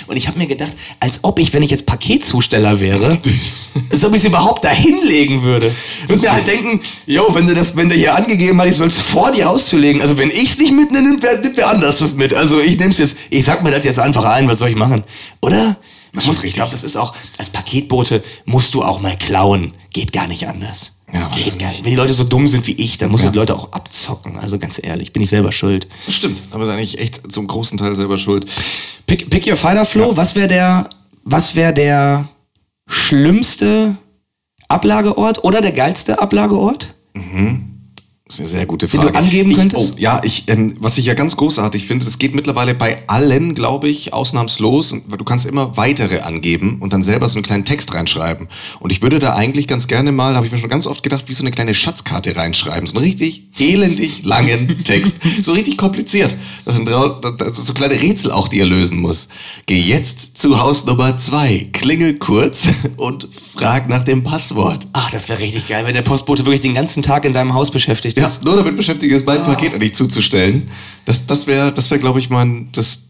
Und 0.07 0.15
ich 0.15 0.27
habe 0.27 0.37
mir 0.37 0.45
gedacht, 0.45 0.71
als 0.99 1.19
ob 1.23 1.39
ich, 1.39 1.51
wenn 1.53 1.63
ich 1.63 1.71
jetzt 1.71 1.87
Paketzusteller 1.87 2.79
wäre, 2.79 3.17
als 3.91 4.05
ob 4.05 4.11
ich 4.11 4.19
es 4.19 4.25
überhaupt 4.25 4.63
da 4.63 4.69
hinlegen 4.69 5.41
würde. 5.43 5.73
Und 6.07 6.21
mir 6.21 6.31
halt 6.31 6.47
denken, 6.47 6.79
yo, 7.07 7.27
wenn 7.33 7.47
du 7.47 7.55
das, 7.55 7.75
wenn 7.75 7.89
der 7.89 7.97
hier 7.97 8.15
angegeben 8.15 8.61
hat, 8.61 8.67
ich 8.67 8.77
soll 8.77 8.87
es 8.87 9.01
vor 9.01 9.31
die 9.31 9.43
Haustür 9.43 9.79
legen. 9.79 10.01
Also 10.01 10.17
wenn 10.17 10.29
ich 10.29 10.51
es 10.51 10.57
nicht 10.59 10.73
mitnehme, 10.73 11.09
nimmt 11.09 11.23
wer, 11.23 11.39
nimmt 11.39 11.57
wer 11.57 11.69
anders 11.69 11.99
das 11.99 12.13
mit. 12.13 12.33
Also 12.33 12.59
ich 12.59 12.77
nehme 12.77 12.91
es 12.91 12.99
jetzt, 12.99 13.17
ich 13.31 13.43
sag 13.43 13.63
mir 13.63 13.71
das 13.71 13.83
jetzt 13.83 13.99
einfach 13.99 14.25
ein, 14.25 14.47
was 14.47 14.59
soll 14.59 14.69
ich 14.69 14.75
machen? 14.75 15.03
Oder? 15.41 15.75
Man 16.15 16.25
muss, 16.25 16.43
ich 16.43 16.53
glaube, 16.53 16.71
das 16.71 16.83
ist 16.83 16.95
auch, 16.95 17.13
als 17.37 17.49
Paketbote 17.49 18.23
musst 18.45 18.73
du 18.73 18.83
auch 18.83 19.01
mal 19.01 19.15
klauen. 19.17 19.73
Geht 19.91 20.13
gar 20.13 20.27
nicht 20.27 20.47
anders. 20.47 20.93
Ja, 21.13 21.29
Geht 21.29 21.59
gar 21.59 21.69
nicht. 21.69 21.83
Wenn 21.83 21.91
die 21.91 21.95
Leute 21.97 22.13
so 22.13 22.23
dumm 22.23 22.47
sind 22.47 22.65
wie 22.67 22.73
ich, 22.73 22.97
dann 22.97 23.11
musst 23.11 23.23
ja. 23.23 23.29
du 23.29 23.33
die 23.33 23.39
Leute 23.39 23.55
auch 23.55 23.71
abzocken. 23.71 24.37
Also 24.37 24.57
ganz 24.57 24.79
ehrlich, 24.81 25.13
bin 25.13 25.21
ich 25.21 25.29
selber 25.29 25.51
schuld. 25.51 25.87
Das 26.05 26.15
stimmt, 26.15 26.41
aber 26.51 26.63
ist 26.63 26.69
eigentlich 26.69 26.99
echt 26.99 27.31
zum 27.31 27.47
großen 27.47 27.77
Teil 27.77 27.95
selber 27.95 28.17
schuld. 28.17 28.45
Pick, 29.05 29.29
pick 29.29 29.45
your 29.47 29.55
fighter, 29.55 29.85
Flo. 29.85 30.09
Ja. 30.09 30.17
Was 30.17 30.35
wäre 30.35 30.47
der, 30.47 30.89
was 31.23 31.55
wäre 31.55 31.73
der 31.73 32.27
schlimmste 32.87 33.95
Ablageort 34.67 35.43
oder 35.43 35.61
der 35.61 35.71
geilste 35.71 36.19
Ablageort? 36.19 36.95
Mhm. 37.13 37.74
Das 38.27 38.37
ist 38.37 38.39
eine 38.39 38.49
sehr 38.49 38.65
gute 38.65 38.87
Frage. 38.87 39.05
Den 39.05 39.13
du 39.13 39.19
angeben 39.19 39.53
könntest? 39.53 39.89
Ich, 39.89 39.95
oh, 39.97 39.99
ja, 39.99 40.19
ich, 40.23 40.45
ähm, 40.47 40.73
was 40.79 40.97
ich 40.97 41.05
ja 41.05 41.13
ganz 41.13 41.37
großartig 41.37 41.85
finde, 41.85 42.05
das 42.05 42.17
geht 42.17 42.33
mittlerweile 42.33 42.73
bei 42.73 43.03
allen, 43.05 43.53
glaube 43.53 43.87
ich, 43.87 44.13
ausnahmslos. 44.13 44.93
Und 44.93 45.03
du 45.15 45.23
kannst 45.23 45.45
immer 45.45 45.77
weitere 45.77 46.21
angeben 46.21 46.79
und 46.79 46.91
dann 46.91 47.03
selber 47.03 47.29
so 47.29 47.35
einen 47.35 47.43
kleinen 47.43 47.65
Text 47.65 47.93
reinschreiben. 47.93 48.47
Und 48.79 48.91
ich 48.91 49.03
würde 49.03 49.19
da 49.19 49.35
eigentlich 49.35 49.67
ganz 49.67 49.87
gerne 49.87 50.11
mal, 50.11 50.35
habe 50.35 50.47
ich 50.47 50.51
mir 50.51 50.57
schon 50.57 50.71
ganz 50.71 50.87
oft 50.87 51.03
gedacht, 51.03 51.25
wie 51.27 51.33
so 51.33 51.43
eine 51.43 51.51
kleine 51.51 51.75
Schatzkarte 51.75 52.35
reinschreiben. 52.35 52.87
So 52.87 52.95
einen 52.95 53.05
richtig 53.05 53.43
elendig 53.59 54.23
langen 54.23 54.75
Text. 54.83 55.17
So 55.43 55.51
richtig 55.51 55.77
kompliziert. 55.77 56.33
Das 56.65 56.77
sind 56.77 56.89
so 56.89 57.73
kleine 57.75 58.01
Rätsel 58.01 58.31
auch, 58.31 58.47
die 58.47 58.59
er 58.59 58.65
lösen 58.65 59.01
muss. 59.01 59.27
Geh 59.67 59.79
jetzt 59.79 60.39
zu 60.39 60.59
Haus 60.59 60.87
Nummer 60.87 61.15
zwei, 61.17 61.69
klingel 61.73 62.15
kurz 62.15 62.69
und 62.97 63.29
frag 63.55 63.89
nach 63.89 64.03
dem 64.03 64.23
Passwort. 64.23 64.87
Ach, 64.93 65.09
das 65.11 65.29
wäre 65.29 65.39
richtig 65.39 65.67
geil, 65.67 65.85
wenn 65.85 65.93
der 65.93 66.01
Postbote 66.01 66.45
wirklich 66.45 66.61
den 66.61 66.73
ganzen 66.73 67.03
Tag 67.03 67.25
in 67.25 67.33
deinem 67.33 67.53
Haus 67.53 67.71
beschäftigt 67.71 68.17
ist. 68.17 68.37
Ja, 68.37 68.43
nur 68.43 68.55
damit 68.55 68.75
beschäftigt 68.75 69.13
ist, 69.13 69.25
mein 69.25 69.39
ah. 69.39 69.45
Paket 69.45 69.73
an 69.73 69.79
dich 69.79 69.93
zuzustellen. 69.95 70.69
Das, 71.05 71.25
das 71.25 71.47
wäre, 71.47 71.71
das 71.71 71.89
wär, 71.89 71.97
glaube 71.97 72.19
ich, 72.19 72.29
mein, 72.29 72.69
das 72.71 73.09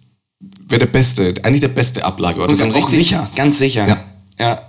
wäre 0.67 0.79
der 0.79 0.87
beste, 0.87 1.33
eigentlich 1.43 1.61
der 1.61 1.69
beste 1.69 2.03
Ablageort. 2.03 2.51
Das 2.51 2.59
ist 2.59 2.73
auch 2.75 2.89
sicher, 2.89 3.29
ganz 3.35 3.57
sicher. 3.57 3.87
Ja. 3.87 4.03
ja. 4.39 4.61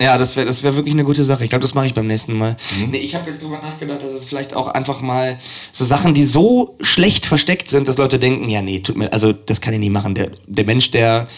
Ja, 0.00 0.18
das 0.18 0.34
wäre 0.34 0.46
das 0.46 0.64
wär 0.64 0.74
wirklich 0.74 0.94
eine 0.94 1.04
gute 1.04 1.22
Sache. 1.22 1.44
Ich 1.44 1.50
glaube, 1.50 1.62
das 1.62 1.74
mache 1.74 1.86
ich 1.86 1.94
beim 1.94 2.08
nächsten 2.08 2.36
Mal. 2.36 2.56
Mhm. 2.80 2.90
Nee, 2.90 2.98
ich 2.98 3.14
habe 3.14 3.30
jetzt 3.30 3.40
drüber 3.40 3.60
nachgedacht, 3.62 4.02
dass 4.02 4.10
es 4.10 4.24
vielleicht 4.24 4.52
auch 4.52 4.66
einfach 4.66 5.00
mal 5.00 5.38
so 5.70 5.84
Sachen, 5.84 6.12
die 6.12 6.24
so 6.24 6.76
schlecht 6.80 7.24
versteckt 7.24 7.68
sind, 7.68 7.86
dass 7.86 7.98
Leute 7.98 8.18
denken, 8.18 8.48
ja, 8.48 8.62
nee, 8.62 8.80
tut 8.80 8.96
mir, 8.96 9.12
also 9.12 9.32
das 9.32 9.60
kann 9.60 9.74
ich 9.74 9.78
nie 9.78 9.90
machen. 9.90 10.16
Der, 10.16 10.32
der 10.48 10.64
Mensch, 10.64 10.90
der 10.90 11.28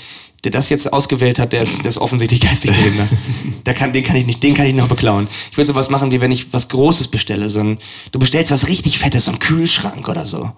der 0.45 0.53
das 0.53 0.69
jetzt 0.69 0.93
ausgewählt 0.93 1.39
hat, 1.39 1.53
der 1.53 1.63
ist, 1.63 1.79
der 1.83 1.89
ist 1.89 1.99
offensichtlich 1.99 2.41
geistig 2.49 2.71
behindert. 2.71 3.09
Der 3.67 3.75
kann, 3.75 3.93
den 3.93 4.05
kann 4.05 4.17
ich 4.17 4.27
nicht, 4.27 4.43
den 4.43 4.55
kann 4.55 4.67
ich 4.67 4.75
noch 4.75 4.89
beklauen. 4.89 5.27
Ich 5.51 5.57
würde 5.57 5.69
sowas 5.69 5.91
machen, 5.91 6.11
wie 6.11 6.21
wenn 6.21 6.31
ich 6.31 6.53
was 6.53 6.69
Großes 6.69 7.09
bestelle, 7.09 7.49
so 7.49 7.61
ein, 7.61 7.79
du 8.13 8.19
bestellst 8.19 8.53
was 8.53 8.69
richtig 8.69 8.99
Fettes, 8.99 9.25
so 9.25 9.33
ein 9.33 9.39
Kühlschrank 9.39 10.09
oder 10.09 10.27
so. 10.27 10.53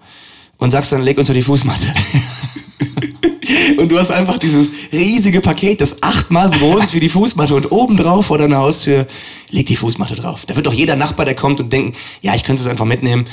Und 0.57 0.71
sagst 0.71 0.91
dann, 0.91 1.03
leg 1.03 1.17
unter 1.17 1.33
die 1.33 1.43
Fußmatte. 1.43 1.85
Und 3.77 3.89
du 3.89 3.99
hast 3.99 4.11
einfach 4.11 4.37
dieses 4.39 4.67
riesige 4.91 5.39
Paket, 5.41 5.81
das 5.81 6.01
achtmal 6.01 6.49
so 6.49 6.57
groß 6.57 6.83
ist 6.83 6.93
wie 6.93 6.99
die 6.99 7.09
Fußmatte 7.09 7.55
und 7.55 7.71
obendrauf 7.71 8.27
vor 8.27 8.37
deiner 8.37 8.57
Haustür 8.57 9.07
liegt 9.51 9.69
die 9.69 9.75
Fußmatte 9.75 10.15
drauf. 10.15 10.45
Da 10.45 10.55
wird 10.55 10.65
doch 10.67 10.73
jeder 10.73 10.95
Nachbar, 10.95 11.25
der 11.25 11.35
kommt 11.35 11.59
und 11.59 11.71
denken, 11.71 11.93
ja, 12.21 12.35
ich 12.35 12.43
könnte 12.43 12.61
es 12.61 12.67
einfach 12.67 12.85
mitnehmen. 12.85 13.25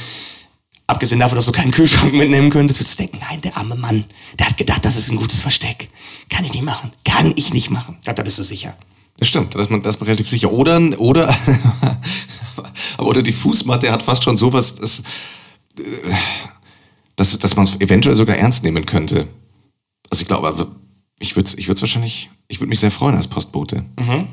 Abgesehen 0.87 1.21
davon, 1.21 1.37
dass 1.37 1.47
du 1.47 1.53
keinen 1.53 1.71
Kühlschrank 1.71 2.13
mitnehmen 2.13 2.51
könntest, 2.51 2.79
würdest 2.79 2.99
du 2.99 3.05
denken, 3.05 3.19
nein, 3.29 3.41
der 3.41 3.57
arme 3.57 3.75
Mann, 3.75 4.05
der 4.39 4.49
hat 4.49 4.59
gedacht, 4.59 4.85
das 4.85 4.97
ist 4.97 5.11
ein 5.11 5.17
gutes 5.17 5.41
Versteck. 5.41 5.89
Kann 6.29 6.45
ich 6.45 6.53
nicht 6.53 6.65
machen. 6.65 6.91
Kann 7.05 7.33
ich 7.37 7.55
nicht 7.55 7.71
machen. 7.71 7.97
Ich 7.99 8.05
glaube, 8.05 8.17
da 8.17 8.23
bist 8.23 8.39
du 8.39 8.43
sicher. 8.43 8.77
Das 9.17 9.29
stimmt, 9.29 9.55
da 9.55 9.61
ist 9.61 9.71
man, 9.71 9.83
da 9.83 9.89
ist 9.89 10.01
man 10.01 10.07
relativ 10.07 10.29
sicher. 10.29 10.53
Oder, 10.53 10.81
oder, 10.99 11.35
oder 12.99 13.23
die 13.23 13.33
Fußmatte 13.33 13.91
hat 13.91 14.03
fast 14.03 14.25
schon 14.25 14.37
sowas, 14.37 14.75
das, 14.75 15.03
äh, 15.79 15.83
dass, 17.17 17.39
dass 17.39 17.57
man 17.57 17.65
es 17.65 17.77
eventuell 17.81 18.15
sogar 18.15 18.37
ernst 18.37 18.65
nehmen 18.65 18.85
könnte. 18.85 19.29
Also 20.11 20.23
ich 20.23 20.29
glaube, 20.29 20.71
ich 21.19 21.37
würde 21.37 21.51
ich 21.57 21.69
wahrscheinlich, 21.69 22.29
ich 22.49 22.61
würde 22.61 22.69
mich 22.69 22.81
sehr 22.81 22.91
freuen 22.91 23.17
als 23.17 23.29
Postbote. 23.29 23.85
Mhm. 23.99 24.27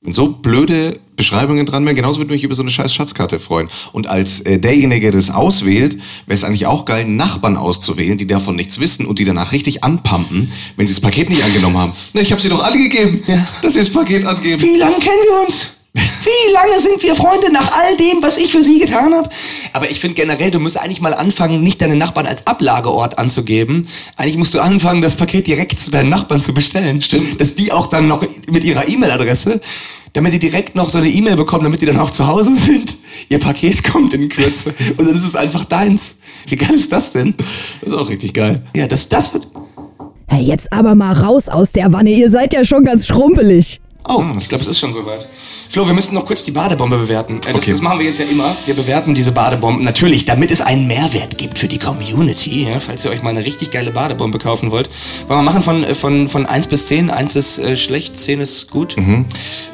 Wenn 0.00 0.12
so 0.12 0.28
blöde 0.28 1.00
Beschreibungen 1.16 1.66
dran 1.66 1.84
wären, 1.84 1.96
genauso 1.96 2.20
würde 2.20 2.32
ich 2.32 2.38
mich 2.38 2.44
über 2.44 2.54
so 2.54 2.62
eine 2.62 2.70
scheiß 2.70 2.94
Schatzkarte 2.94 3.40
freuen. 3.40 3.66
Und 3.90 4.06
als 4.06 4.40
äh, 4.42 4.58
derjenige, 4.60 5.10
der 5.10 5.18
das 5.18 5.30
auswählt, 5.30 5.94
wäre 6.26 6.36
es 6.36 6.44
eigentlich 6.44 6.66
auch 6.66 6.84
geil, 6.84 7.04
Nachbarn 7.04 7.56
auszuwählen, 7.56 8.16
die 8.16 8.28
davon 8.28 8.54
nichts 8.54 8.78
wissen 8.78 9.06
und 9.06 9.18
die 9.18 9.24
danach 9.24 9.50
richtig 9.50 9.82
anpumpen, 9.82 10.52
wenn 10.76 10.86
sie 10.86 10.94
das 10.94 11.00
Paket 11.00 11.30
nicht 11.30 11.42
angenommen 11.42 11.78
haben. 11.78 11.92
Na, 12.12 12.20
ich 12.20 12.30
habe 12.30 12.40
sie 12.40 12.48
doch 12.48 12.62
alle 12.62 12.78
gegeben, 12.78 13.22
ja. 13.26 13.44
dass 13.60 13.72
sie 13.72 13.80
das 13.80 13.90
Paket 13.90 14.24
angeben. 14.24 14.62
Wie 14.62 14.76
lange 14.76 14.98
kennen 15.00 15.22
wir 15.24 15.44
uns? 15.46 15.77
Wie 15.98 16.52
lange 16.52 16.80
sind 16.80 17.02
wir 17.02 17.14
Freunde 17.14 17.52
nach 17.52 17.72
all 17.72 17.96
dem, 17.96 18.22
was 18.22 18.38
ich 18.38 18.52
für 18.52 18.62
sie 18.62 18.78
getan 18.78 19.14
habe? 19.14 19.28
Aber 19.72 19.90
ich 19.90 20.00
finde 20.00 20.14
generell, 20.14 20.50
du 20.50 20.60
musst 20.60 20.78
eigentlich 20.78 21.00
mal 21.00 21.14
anfangen, 21.14 21.62
nicht 21.62 21.80
deine 21.80 21.96
Nachbarn 21.96 22.26
als 22.26 22.46
Ablageort 22.46 23.18
anzugeben. 23.18 23.86
Eigentlich 24.16 24.36
musst 24.36 24.54
du 24.54 24.60
anfangen, 24.60 25.02
das 25.02 25.16
Paket 25.16 25.46
direkt 25.46 25.78
zu 25.78 25.90
deinen 25.90 26.08
Nachbarn 26.08 26.40
zu 26.40 26.54
bestellen. 26.54 27.02
Stimmt. 27.02 27.40
Dass 27.40 27.54
die 27.54 27.72
auch 27.72 27.86
dann 27.86 28.08
noch 28.08 28.24
mit 28.50 28.64
ihrer 28.64 28.88
E-Mail-Adresse, 28.88 29.60
damit 30.12 30.32
die 30.32 30.38
direkt 30.38 30.74
noch 30.74 30.88
so 30.88 30.98
eine 30.98 31.08
E-Mail 31.08 31.36
bekommen, 31.36 31.64
damit 31.64 31.82
die 31.82 31.86
dann 31.86 31.98
auch 31.98 32.10
zu 32.10 32.26
Hause 32.26 32.54
sind. 32.54 32.96
Ihr 33.28 33.38
Paket 33.38 33.84
kommt 33.92 34.14
in 34.14 34.28
Kürze. 34.28 34.74
Und 34.96 35.06
dann 35.08 35.16
ist 35.16 35.24
es 35.24 35.34
einfach 35.34 35.64
deins. 35.64 36.16
Wie 36.46 36.56
geil 36.56 36.74
ist 36.74 36.92
das 36.92 37.12
denn? 37.12 37.34
Das 37.36 37.92
ist 37.92 37.98
auch 37.98 38.08
richtig 38.08 38.34
geil. 38.34 38.60
Ja, 38.74 38.86
das, 38.86 39.08
das 39.08 39.32
wird... 39.34 39.46
Hey, 40.26 40.42
jetzt 40.42 40.72
aber 40.72 40.94
mal 40.94 41.14
raus 41.14 41.48
aus 41.48 41.72
der 41.72 41.90
Wanne. 41.92 42.10
Ihr 42.10 42.30
seid 42.30 42.52
ja 42.52 42.64
schon 42.64 42.84
ganz 42.84 43.06
schrumpelig. 43.06 43.80
Oh, 44.08 44.22
ah, 44.22 44.34
ich 44.38 44.48
glaube, 44.48 44.64
es 44.64 44.70
ist 44.70 44.78
schon 44.78 44.94
soweit. 44.94 45.28
Flo, 45.68 45.86
wir 45.86 45.92
müssen 45.92 46.14
noch 46.14 46.24
kurz 46.24 46.42
die 46.42 46.50
Badebombe 46.50 46.96
bewerten. 46.96 47.36
Äh, 47.36 47.52
das, 47.52 47.54
okay. 47.56 47.72
das, 47.72 47.82
machen 47.82 47.98
wir 47.98 48.06
jetzt 48.06 48.18
ja 48.18 48.24
immer. 48.24 48.56
Wir 48.64 48.72
bewerten 48.72 49.14
diese 49.14 49.32
Badebomben 49.32 49.84
natürlich, 49.84 50.24
damit 50.24 50.50
es 50.50 50.62
einen 50.62 50.86
Mehrwert 50.86 51.36
gibt 51.36 51.58
für 51.58 51.68
die 51.68 51.78
Community. 51.78 52.64
Ja, 52.64 52.80
falls 52.80 53.04
ihr 53.04 53.10
euch 53.10 53.22
mal 53.22 53.30
eine 53.30 53.44
richtig 53.44 53.70
geile 53.70 53.90
Badebombe 53.90 54.38
kaufen 54.38 54.70
wollen. 54.70 54.88
Wollen 55.26 55.40
wir 55.40 55.42
machen 55.42 55.62
von, 55.62 55.84
äh, 55.84 55.94
von, 55.94 56.28
von 56.28 56.46
1 56.46 56.68
bis 56.68 56.86
10? 56.86 57.10
1 57.10 57.36
ist 57.36 57.58
äh, 57.58 57.76
schlecht, 57.76 58.16
10 58.16 58.40
ist 58.40 58.70
gut. 58.70 58.96
Mhm. 58.96 59.26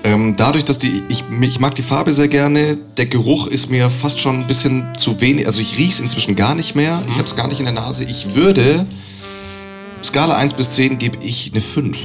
Ähm, 0.02 0.34
dadurch, 0.36 0.64
dass 0.64 0.80
die, 0.80 1.04
ich, 1.08 1.22
ich 1.40 1.60
mag 1.60 1.76
die 1.76 1.82
Farbe 1.82 2.12
sehr 2.12 2.28
gerne, 2.28 2.76
der 2.96 3.06
Geruch 3.06 3.46
ist 3.46 3.70
mir 3.70 3.88
fast 3.88 4.20
schon 4.20 4.40
ein 4.40 4.46
bisschen 4.48 4.88
zu 4.98 5.20
wenig. 5.20 5.46
Also 5.46 5.60
ich 5.60 5.78
rieche 5.78 5.90
es 5.90 6.00
inzwischen 6.00 6.34
gar 6.34 6.56
nicht 6.56 6.74
mehr. 6.74 6.96
Mhm. 6.96 7.04
Ich 7.08 7.18
habe 7.18 7.24
es 7.24 7.36
gar 7.36 7.46
nicht 7.46 7.60
in 7.60 7.66
der 7.66 7.74
Nase. 7.74 8.02
Ich 8.02 8.34
würde, 8.34 8.84
Skala 10.02 10.34
1 10.34 10.54
bis 10.54 10.70
10 10.70 10.98
gebe 10.98 11.18
ich 11.24 11.52
eine 11.52 11.60
5. 11.60 11.96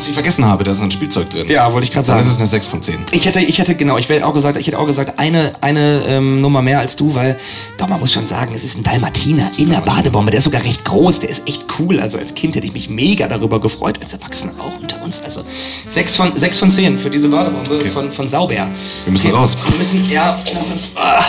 Was 0.00 0.08
ich 0.08 0.14
vergessen 0.14 0.46
habe, 0.46 0.64
da 0.64 0.70
ist 0.70 0.80
ein 0.80 0.90
Spielzeug 0.90 1.28
drin. 1.28 1.46
Ja, 1.46 1.70
wollte 1.74 1.84
ich 1.84 1.92
gerade 1.92 2.06
sagen. 2.06 2.20
Das 2.20 2.26
ist 2.26 2.38
eine 2.38 2.46
6 2.46 2.68
von 2.68 2.80
10. 2.80 3.00
Ich 3.10 3.26
hätte, 3.26 3.40
ich 3.40 3.58
hätte, 3.58 3.74
genau, 3.74 3.98
ich 3.98 4.08
hätte 4.08 4.26
auch 4.26 4.32
gesagt, 4.32 4.56
ich 4.56 4.66
hätte 4.66 4.78
auch 4.78 4.86
gesagt, 4.86 5.18
eine, 5.18 5.52
eine 5.60 6.02
ähm, 6.08 6.40
Nummer 6.40 6.62
mehr 6.62 6.78
als 6.78 6.96
du, 6.96 7.14
weil, 7.14 7.36
doch, 7.76 7.86
man 7.86 8.00
muss 8.00 8.10
schon 8.10 8.26
sagen, 8.26 8.52
es 8.54 8.64
ist 8.64 8.78
ein 8.78 8.82
Dalmatiner 8.82 9.50
in 9.58 9.68
der 9.68 9.82
Badebombe. 9.82 10.30
Der 10.30 10.38
ist 10.38 10.44
sogar 10.44 10.64
recht 10.64 10.86
groß, 10.86 11.20
der 11.20 11.28
ist 11.28 11.46
echt 11.46 11.66
cool. 11.78 12.00
Also 12.00 12.16
als 12.16 12.34
Kind 12.34 12.56
hätte 12.56 12.66
ich 12.66 12.72
mich 12.72 12.88
mega 12.88 13.28
darüber 13.28 13.60
gefreut, 13.60 13.98
als 14.00 14.14
Erwachsener 14.14 14.54
auch 14.58 14.80
unter 14.80 15.02
uns. 15.02 15.20
Also 15.20 15.42
6 15.90 16.16
von, 16.16 16.34
6 16.34 16.58
von 16.58 16.70
10 16.70 16.98
für 16.98 17.10
diese 17.10 17.28
Badebombe 17.28 17.74
okay. 17.74 17.90
von, 17.90 18.10
von 18.10 18.26
Sauber. 18.26 18.54
Wir 18.54 18.70
müssen 19.06 19.26
okay, 19.26 19.36
raus. 19.36 19.58
Wir 19.68 19.76
müssen, 19.76 20.10
ja, 20.10 20.40
lass 20.54 20.70
uns, 20.70 20.92
ah, 20.96 21.22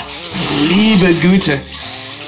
liebe 0.69 1.13
Güte. 1.15 1.59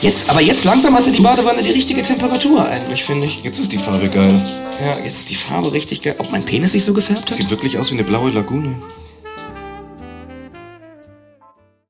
Jetzt, 0.04 0.30
aber 0.30 0.42
jetzt 0.42 0.66
langsam 0.66 0.96
hatte 0.96 1.14
die 1.14 1.22
Badewanne 1.22 1.64
die 1.64 1.72
richtige 1.72 2.02
Temperatur 2.02 2.68
eigentlich, 2.68 3.06
finde 3.06 3.26
ich. 3.26 3.42
Jetzt 3.42 3.58
ist 3.58 3.72
die 3.72 3.78
Farbe 3.78 4.10
geil. 4.10 4.34
Ja, 4.82 4.98
jetzt 4.98 5.20
ist 5.20 5.30
die 5.30 5.36
Farbe 5.36 5.72
richtig 5.72 6.02
geil. 6.02 6.16
Ob 6.18 6.30
mein 6.30 6.44
Penis 6.44 6.74
sich 6.74 6.84
so 6.84 6.94
gefärbt 6.94 7.30
hat? 7.30 7.38
Sieht 7.38 7.50
wirklich 7.50 7.78
aus 7.78 7.90
wie 7.90 7.94
eine 7.94 8.04
blaue 8.04 8.30
Lagune. 8.32 8.76